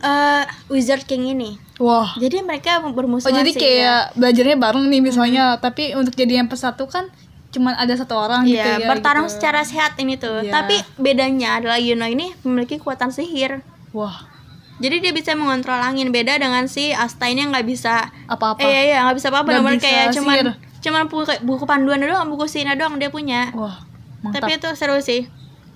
eh 0.00 0.42
Wizard 0.66 1.04
King 1.04 1.30
ini. 1.30 1.50
Wah. 1.76 2.12
Jadi 2.14 2.44
mereka 2.44 2.78
Oh 2.78 2.92
bermusuhan 2.92 3.32
jadi 3.32 3.50
sih, 3.50 3.60
kayak 3.60 4.12
belajarnya 4.12 4.56
bareng 4.56 4.86
nih 4.86 5.00
misalnya, 5.00 5.56
tapi 5.56 5.96
untuk 5.96 6.12
jadi 6.12 6.44
yang 6.44 6.48
persatu 6.48 6.84
kan 6.84 7.08
cuman 7.50 7.74
ada 7.74 7.90
satu 7.92 8.14
orang 8.14 8.46
gitu 8.46 8.62
Iya, 8.62 8.78
ya. 8.78 8.86
bertarung 8.86 9.26
gitu. 9.26 9.34
secara 9.36 9.60
sehat 9.62 9.98
ini 9.98 10.14
tuh. 10.14 10.38
Iya. 10.40 10.54
Tapi 10.54 10.78
bedanya 10.96 11.58
adalah 11.58 11.76
Yuno 11.76 12.06
ini 12.06 12.30
memiliki 12.42 12.78
kekuatan 12.78 13.10
sihir. 13.10 13.62
Wah, 13.90 14.30
Jadi 14.78 15.02
dia 15.02 15.12
bisa 15.12 15.34
mengontrol 15.34 15.76
angin 15.76 16.08
beda 16.08 16.40
dengan 16.40 16.64
si 16.64 16.88
Asta 16.88 17.28
ini 17.28 17.42
yang 17.42 17.52
nggak 17.52 17.68
bisa 17.68 18.08
apa-apa. 18.24 18.62
Eh 18.62 18.70
iya 18.70 18.80
iya 18.86 18.98
nggak 19.04 19.16
bisa 19.18 19.28
apa-apa 19.28 19.50
bisa 19.52 19.76
kayak 19.76 20.06
cuman 20.14 20.36
sihir. 20.40 20.48
cuman 20.80 21.02
buku, 21.04 21.22
buku 21.44 21.64
panduan 21.68 22.00
doang 22.00 22.24
buku 22.26 22.48
sihir 22.48 22.72
doang 22.74 22.96
dia 22.96 23.12
punya. 23.12 23.52
Wah, 23.52 23.82
mantap. 24.22 24.46
Tapi 24.46 24.56
itu 24.56 24.68
seru 24.72 24.96
sih. 24.98 25.28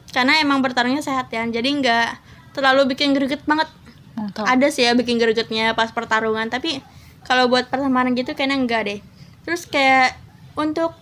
Karena 0.08 0.40
emang 0.40 0.64
bertarungnya 0.64 1.04
sehat 1.04 1.28
ya. 1.28 1.44
Jadi 1.44 1.84
nggak 1.84 2.06
terlalu 2.56 2.94
bikin 2.94 3.12
greget 3.12 3.44
banget. 3.44 3.68
mantap. 4.14 4.46
Ada 4.46 4.70
sih 4.70 4.87
ya 4.87 4.94
bikin 4.94 5.18
gregetnya 5.18 5.74
pas 5.74 5.90
pertarungan, 5.90 6.46
tapi 6.48 6.78
kalau 7.26 7.50
buat 7.50 7.66
pertemanan 7.66 8.14
gitu 8.14 8.32
kayaknya 8.32 8.56
enggak 8.56 8.82
deh. 8.87 9.00
Terus 9.42 9.66
kayak 9.66 10.16
untuk 10.54 10.94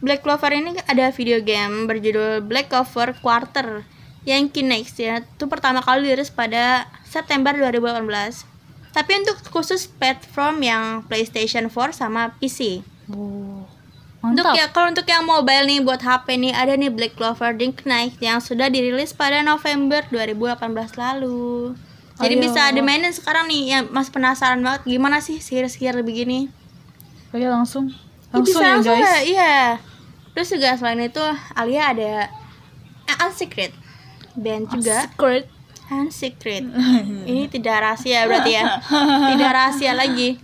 Black 0.00 0.24
Clover 0.24 0.52
ini 0.56 0.80
ada 0.88 1.12
video 1.12 1.44
game 1.44 1.84
berjudul 1.84 2.40
Black 2.44 2.72
Clover 2.72 3.12
Quarter 3.20 3.84
yang 4.24 4.48
Kinex 4.48 4.96
ya. 4.96 5.20
Itu 5.20 5.48
pertama 5.48 5.84
kali 5.84 6.08
dirilis 6.08 6.32
pada 6.32 6.88
September 7.04 7.52
2018. 7.52 8.48
Tapi 8.90 9.10
untuk 9.22 9.36
khusus 9.52 9.86
platform 9.86 10.64
yang 10.64 10.82
PlayStation 11.06 11.68
4 11.68 11.92
sama 11.94 12.32
PC. 12.40 12.80
Oh. 13.12 13.68
Untuk 14.20 14.52
ya 14.52 14.68
kalau 14.68 14.92
untuk 14.92 15.08
yang 15.08 15.24
mobile 15.24 15.64
nih 15.64 15.80
buat 15.80 16.04
HP 16.04 16.36
nih 16.36 16.52
ada 16.52 16.76
nih 16.76 16.92
Black 16.92 17.16
Clover 17.16 17.56
Drink 17.56 17.88
Night 17.88 18.20
yang 18.20 18.36
sudah 18.44 18.68
dirilis 18.68 19.16
pada 19.16 19.40
November 19.40 20.04
2018 20.12 20.60
lalu. 21.00 21.72
Jadi 22.20 22.34
Ayo. 22.36 22.42
bisa 22.44 22.68
dimainin 22.68 23.16
sekarang 23.16 23.48
nih 23.48 23.62
yang 23.80 23.82
masih 23.88 24.12
penasaran 24.12 24.60
banget 24.60 24.84
gimana 24.84 25.24
sih 25.24 25.40
sihir-sihir 25.40 25.96
begini. 26.04 26.52
Oke 27.32 27.48
langsung. 27.48 27.88
Ya, 27.88 28.36
Langsung 28.36 28.60
bisa 28.60 28.60
ya 28.60 28.70
langsung 28.76 28.96
guys. 29.00 29.08
ya, 29.08 29.16
iya. 29.24 29.56
Terus 30.34 30.48
juga 30.54 30.78
selain 30.78 31.02
itu 31.02 31.22
Alia 31.58 31.90
ada 31.90 32.30
eh, 33.06 33.24
Unsecret 33.26 33.74
band 34.38 34.70
juga 34.70 35.10
Secret. 35.10 35.44
Unsecret. 35.90 36.64
Ini 37.30 37.50
tidak 37.50 37.82
rahasia 37.82 38.24
berarti 38.30 38.52
ya. 38.54 38.78
tidak 39.34 39.50
rahasia 39.50 39.92
lagi. 39.94 40.38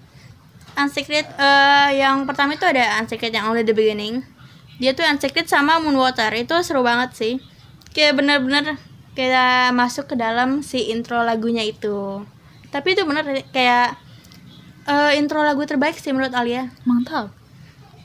Unsecret 0.75 1.27
eh, 1.39 1.89
yang 2.03 2.27
pertama 2.27 2.59
itu 2.59 2.67
ada 2.67 2.99
Unsecret 2.99 3.31
yang 3.31 3.47
only 3.49 3.63
the 3.63 3.73
beginning. 3.73 4.27
Dia 4.83 4.93
tuh 4.93 5.07
Unsecret 5.07 5.47
sama 5.47 5.79
Moonwater 5.79 6.35
itu 6.35 6.55
seru 6.67 6.83
banget 6.83 7.15
sih. 7.15 7.35
Kayak 7.95 8.19
bener-bener 8.21 8.77
kayak 9.17 9.73
masuk 9.73 10.13
ke 10.13 10.15
dalam 10.19 10.61
si 10.61 10.93
intro 10.93 11.23
lagunya 11.25 11.65
itu. 11.65 12.27
Tapi 12.69 12.99
itu 12.99 13.07
bener 13.09 13.47
kayak 13.55 13.97
eh, 14.91 15.11
intro 15.17 15.41
lagu 15.47 15.63
terbaik 15.65 15.97
sih 15.97 16.11
menurut 16.11 16.35
Alia 16.35 16.75
Mantap. 16.85 17.31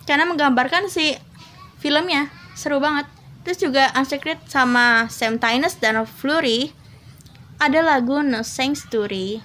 karena 0.10 0.26
menggambarkan 0.26 0.89
si 0.89 1.13
filmnya. 1.82 2.30
Seru 2.54 2.78
banget. 2.78 3.10
Terus 3.41 3.58
juga 3.58 3.89
Unsecret 3.98 4.38
sama 4.46 5.10
Sam 5.10 5.41
Tynes 5.41 5.82
dan 5.82 5.98
Flurry 6.06 6.70
ada 7.58 7.82
lagu 7.82 8.22
No 8.22 8.46
Story 8.46 9.41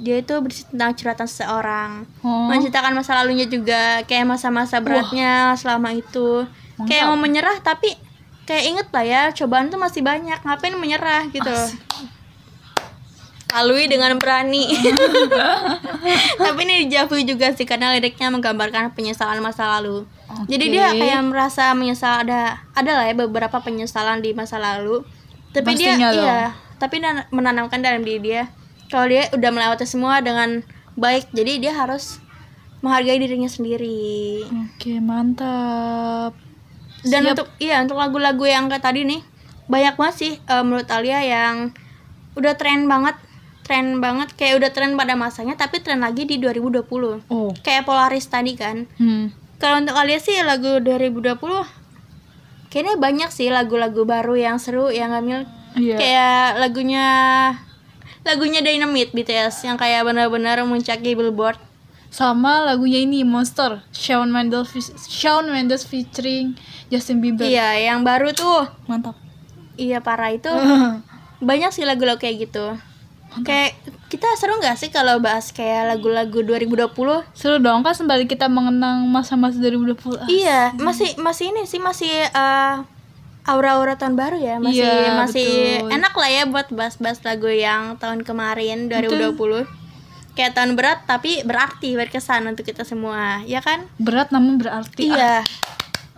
dia 0.00 0.24
itu 0.24 0.32
berisi 0.40 0.64
tentang 0.64 0.96
curhatan 0.96 1.28
seseorang. 1.28 1.90
Oh. 2.24 2.48
menceritakan 2.48 2.96
masa 2.96 3.20
lalunya 3.20 3.44
juga 3.44 4.00
kayak 4.08 4.32
masa-masa 4.32 4.80
beratnya 4.80 5.52
selama 5.60 5.92
itu. 5.92 6.48
Kayak 6.88 7.04
Mantap. 7.04 7.12
mau 7.12 7.18
menyerah 7.20 7.56
tapi 7.60 7.92
kayak 8.48 8.64
inget 8.64 8.88
lah 8.88 9.04
ya 9.04 9.22
cobaan 9.36 9.68
tuh 9.68 9.76
masih 9.76 10.00
banyak. 10.00 10.40
Ngapain 10.40 10.72
menyerah 10.80 11.28
gitu? 11.28 11.52
Loh 11.52 11.68
lalui 13.50 13.90
dengan 13.90 14.14
berani 14.16 14.70
tapi 16.44 16.60
ini 16.66 16.86
dijauhi 16.86 17.26
juga 17.26 17.50
sih 17.52 17.66
karena 17.66 17.92
liriknya 17.98 18.30
menggambarkan 18.30 18.94
penyesalan 18.94 19.42
masa 19.42 19.78
lalu 19.78 20.06
jadi 20.46 20.64
Oke. 20.70 20.72
dia 20.74 20.86
kayak 20.94 21.22
merasa 21.26 21.74
menyesal 21.74 22.22
ada 22.26 22.62
ada 22.78 22.90
lah 23.02 23.04
ya 23.10 23.14
beberapa 23.18 23.58
penyesalan 23.58 24.22
di 24.22 24.30
masa 24.32 24.62
lalu 24.62 25.02
tapi 25.50 25.74
Pastinya 25.74 26.10
dia 26.14 26.22
iya 26.22 26.40
tapi 26.80 27.02
menanamkan 27.34 27.82
dalam 27.84 28.06
diri 28.06 28.22
dia 28.22 28.42
kalau 28.88 29.10
dia 29.10 29.28
udah 29.34 29.50
melewati 29.52 29.84
semua 29.84 30.22
dengan 30.24 30.62
baik 30.96 31.28
jadi 31.34 31.58
dia 31.58 31.72
harus 31.76 32.22
menghargai 32.80 33.20
dirinya 33.20 33.50
sendiri 33.50 34.48
Oke, 34.48 34.96
mantap. 35.04 36.32
dan 37.04 37.20
Siap. 37.24 37.32
untuk 37.36 37.48
iya 37.60 37.84
untuk 37.84 38.00
lagu-lagu 38.00 38.44
yang 38.48 38.72
kayak 38.72 38.80
tadi 38.80 39.04
nih 39.04 39.20
banyak 39.68 39.94
banget 40.00 40.16
sih 40.16 40.32
eh, 40.40 40.62
menurut 40.64 40.88
Alia 40.88 41.20
yang 41.20 41.76
udah 42.34 42.54
tren 42.56 42.88
banget 42.88 43.18
tren 43.70 44.02
banget 44.02 44.34
kayak 44.34 44.58
udah 44.58 44.70
tren 44.70 44.92
pada 44.92 45.14
masanya 45.14 45.54
tapi 45.54 45.78
tren 45.78 46.02
lagi 46.02 46.26
di 46.26 46.36
2020 46.36 47.22
Oh. 47.24 47.54
kayak 47.56 47.86
Polaris 47.86 48.26
tadi 48.26 48.52
kan 48.52 48.90
Hmm. 48.96 49.30
kalau 49.56 49.78
untuk 49.78 49.94
Alia 49.94 50.18
sih 50.18 50.34
lagu 50.42 50.82
2020 50.82 51.38
kayaknya 52.66 52.94
banyak 52.96 53.30
sih 53.30 53.46
lagu-lagu 53.48 54.02
baru 54.04 54.34
yang 54.34 54.58
seru 54.58 54.90
yang 54.90 55.10
ngambil 55.10 55.46
Iya. 55.72 55.96
kayak 55.96 56.46
lagunya 56.58 57.06
lagunya 58.20 58.58
Dynamite 58.58 59.12
BTS 59.12 59.64
yang 59.64 59.78
kayak 59.78 60.02
benar-benar 60.02 60.58
mencaki 60.64 61.14
billboard 61.14 61.62
Sama 62.10 62.58
lagunya 62.60 62.98
ini 62.98 63.22
Monster, 63.22 63.86
Shawn 63.88 64.28
Mendes 64.28 64.66
Shawn 65.06 65.46
Mendes 65.46 65.86
featuring 65.86 66.58
Justin 66.90 67.22
Bieber. 67.22 67.46
iya 67.46 67.70
yang 67.80 68.02
baru 68.02 68.34
tuh 68.34 68.66
Mantap. 68.84 69.14
iya 69.76 70.02
parah 70.02 70.34
itu 70.34 70.50
banyak 71.40 71.70
sih 71.70 71.86
lagu-lagu 71.86 72.18
kayak 72.18 72.50
gitu 72.50 72.74
kayak 73.42 73.78
kita 74.10 74.26
seru 74.34 74.58
nggak 74.58 74.74
sih 74.74 74.90
kalau 74.90 75.22
bahas 75.22 75.54
kayak 75.54 75.94
lagu-lagu 75.94 76.42
2020 76.42 76.90
Seru 77.30 77.62
dong 77.62 77.86
kan 77.86 77.94
sembari 77.94 78.26
kita 78.26 78.50
mengenang 78.50 79.06
masa-masa 79.06 79.62
2020. 79.62 80.18
Ah, 80.18 80.26
iya 80.26 80.60
masih 80.74 81.14
masih 81.22 81.54
ini 81.54 81.62
sih 81.62 81.78
masih 81.78 82.10
eh, 82.26 82.74
aura-aura 83.46 83.94
tahun 83.94 84.18
baru 84.18 84.36
ya. 84.42 84.58
Masih 84.58 84.82
Iya, 84.82 85.14
masih 85.14 85.50
betul. 85.78 85.94
enak 85.94 86.14
lah 86.18 86.30
ya 86.30 86.42
buat 86.50 86.66
bahas-bahas 86.74 87.22
lagu 87.22 87.48
yang 87.48 87.96
tahun 88.02 88.26
kemarin 88.26 88.90
2020 88.90 89.78
kayak 90.30 90.54
tahun 90.54 90.78
berat 90.78 91.04
tapi 91.06 91.42
berarti 91.42 91.98
berkesan 91.98 92.46
untuk 92.50 92.66
kita 92.66 92.82
semua 92.82 93.46
ya 93.46 93.62
kan? 93.62 93.86
Berat 94.02 94.34
namun 94.34 94.58
berarti. 94.58 95.06
Ah, 95.06 95.14
iya 95.14 95.34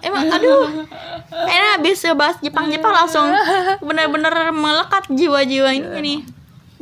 emang 0.02 0.32
aduh. 0.32 0.88
Enak 1.30 1.70
habis 1.78 2.02
bahas 2.16 2.36
Jepang-Jepang 2.40 2.90
langsung 2.90 3.28
bener-bener 3.86 4.32
melekat 4.50 5.06
jiwa-jiwa 5.12 5.70
ini 5.76 6.00
nih 6.00 6.20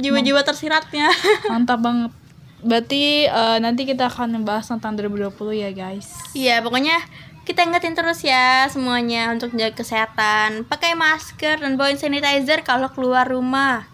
jiwa-jiwa 0.00 0.40
tersiratnya 0.40 1.08
Mantap 1.52 1.78
banget. 1.78 2.12
Berarti 2.60 3.24
eh, 3.24 3.58
nanti 3.58 3.84
kita 3.84 4.06
akan 4.06 4.34
membahas 4.34 4.66
tentang 4.66 4.92
2020 4.94 5.32
ya, 5.54 5.70
guys. 5.70 6.12
Iya, 6.32 6.60
pokoknya 6.60 6.96
kita 7.42 7.64
ingetin 7.64 7.92
terus 7.92 8.20
ya 8.20 8.66
semuanya 8.66 9.28
untuk 9.28 9.50
jaga 9.50 9.72
kesehatan. 9.74 10.64
Pakai 10.64 10.92
masker 10.92 11.56
dan 11.56 11.74
bawa 11.74 11.92
sanitizer 11.94 12.60
kalau 12.60 12.88
keluar 12.88 13.24
rumah. 13.24 13.88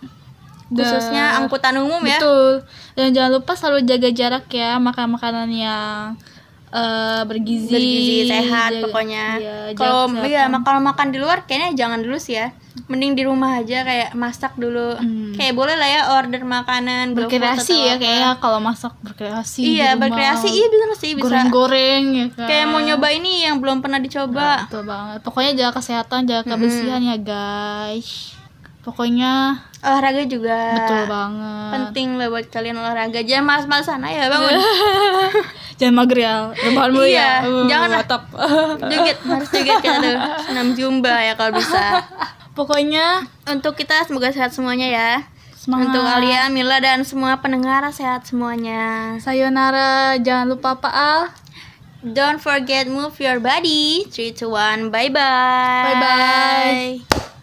Khususnya 0.67 1.31
Dan- 1.31 1.47
angkutan 1.47 1.79
umum 1.79 2.03
ya. 2.03 2.19
Betul. 2.19 2.67
Dan 2.93 3.15
jangan 3.15 3.31
lupa 3.33 3.55
selalu 3.55 3.87
jaga 3.87 4.11
jarak 4.11 4.47
ya, 4.51 4.79
makan 4.79 5.15
makanan 5.15 5.47
yang 5.49 6.19
eh, 6.69 7.23
bergizi, 7.23 7.71
Bergizi 7.71 8.19
sehat 8.27 8.75
jaga- 8.75 8.83
pokoknya. 8.83 9.25
iya, 9.39 9.57
jaga 9.71 9.79
Kalau 9.79 10.03
iya, 10.27 10.43
mak- 10.47 10.67
kalau 10.67 10.81
makan 10.83 11.09
di 11.09 11.19
luar 11.19 11.47
kayaknya 11.47 11.79
jangan 11.79 12.03
dulu 12.03 12.19
sih 12.19 12.35
ya. 12.37 12.51
Mending 12.87 13.13
di 13.13 13.23
rumah 13.23 13.57
aja 13.57 13.83
kayak 13.83 14.13
masak 14.13 14.53
dulu. 14.55 14.95
Hmm. 14.95 15.33
Kayak 15.33 15.53
boleh 15.53 15.75
lah 15.75 15.89
ya 15.89 16.01
order 16.13 16.41
makanan, 16.41 17.13
berkreasi 17.13 17.73
ya 17.75 17.95
apa. 17.95 17.99
kayaknya 17.99 18.31
kalau 18.37 18.59
masak 18.59 18.93
berkreasi 19.01 19.61
di 19.61 19.69
Iya, 19.75 19.89
rumah. 19.91 20.01
berkreasi 20.05 20.47
iya 20.47 20.67
bisa 20.67 20.85
sih 20.95 21.11
bisa. 21.13 21.25
goreng-goreng 21.25 22.05
ya 22.13 22.27
kan 22.31 22.47
Kayak 22.47 22.67
mau 22.67 22.81
nyoba 22.81 23.09
ini 23.11 23.43
yang 23.43 23.57
belum 23.57 23.81
pernah 23.81 23.97
dicoba. 23.97 24.65
betul 24.65 24.85
banget 24.85 25.19
pokoknya 25.21 25.53
jaga 25.55 25.73
kesehatan 25.75 26.21
jaga 26.25 26.45
kebersihan 26.47 27.01
ya 27.01 27.17
guys 27.17 28.37
pokoknya 28.83 29.59
Olahraga 29.79 30.23
juga. 30.25 30.59
betul 30.77 31.03
banget 31.07 31.71
Penting 31.73 32.09
lah 32.15 32.27
buat 32.29 32.47
kalian 32.47 32.77
olahraga. 32.77 33.19
Jangan 33.21 33.45
malas-malasan 33.47 33.99
ayo 34.05 34.27
bangun. 34.29 34.55
jangan 35.79 35.95
mager 35.97 36.19
ya 36.19 36.33
rebahan 36.51 36.91
mulu 36.91 37.05
Iya, 37.05 37.15
ya 37.15 37.33
Uh, 37.43 37.67
jangan 37.67 37.89
lah. 37.91 38.05
joget 38.81 39.19
harus 39.23 39.49
joget 39.51 39.77
kita 39.77 39.97
tuh 39.99 40.17
senam 40.43 40.69
jumba 40.73 41.15
ya 41.21 41.33
kalau 41.35 41.53
bisa 41.53 41.83
pokoknya 42.57 43.29
untuk 43.47 43.77
kita 43.77 44.03
semoga 44.09 44.33
sehat 44.33 44.57
semuanya 44.57 44.89
ya. 44.89 45.13
Semangat. 45.53 45.93
Untuk 45.93 46.05
Alia, 46.09 46.49
Mila 46.49 46.81
dan 46.81 47.05
semua 47.05 47.37
pendengar 47.45 47.85
sehat 47.93 48.25
semuanya. 48.25 49.15
Sayonara 49.21 50.17
jangan 50.17 50.49
lupa 50.49 50.81
Pak 50.81 50.95
Al. 50.95 51.21
Don't 52.07 52.41
forget 52.41 52.89
move 52.89 53.13
your 53.21 53.43
body. 53.43 54.09
3 54.09 54.33
to 54.41 54.47
1 54.49 54.95
bye 54.95 55.11
bye 55.11 55.85
Bye-bye. 55.93 57.36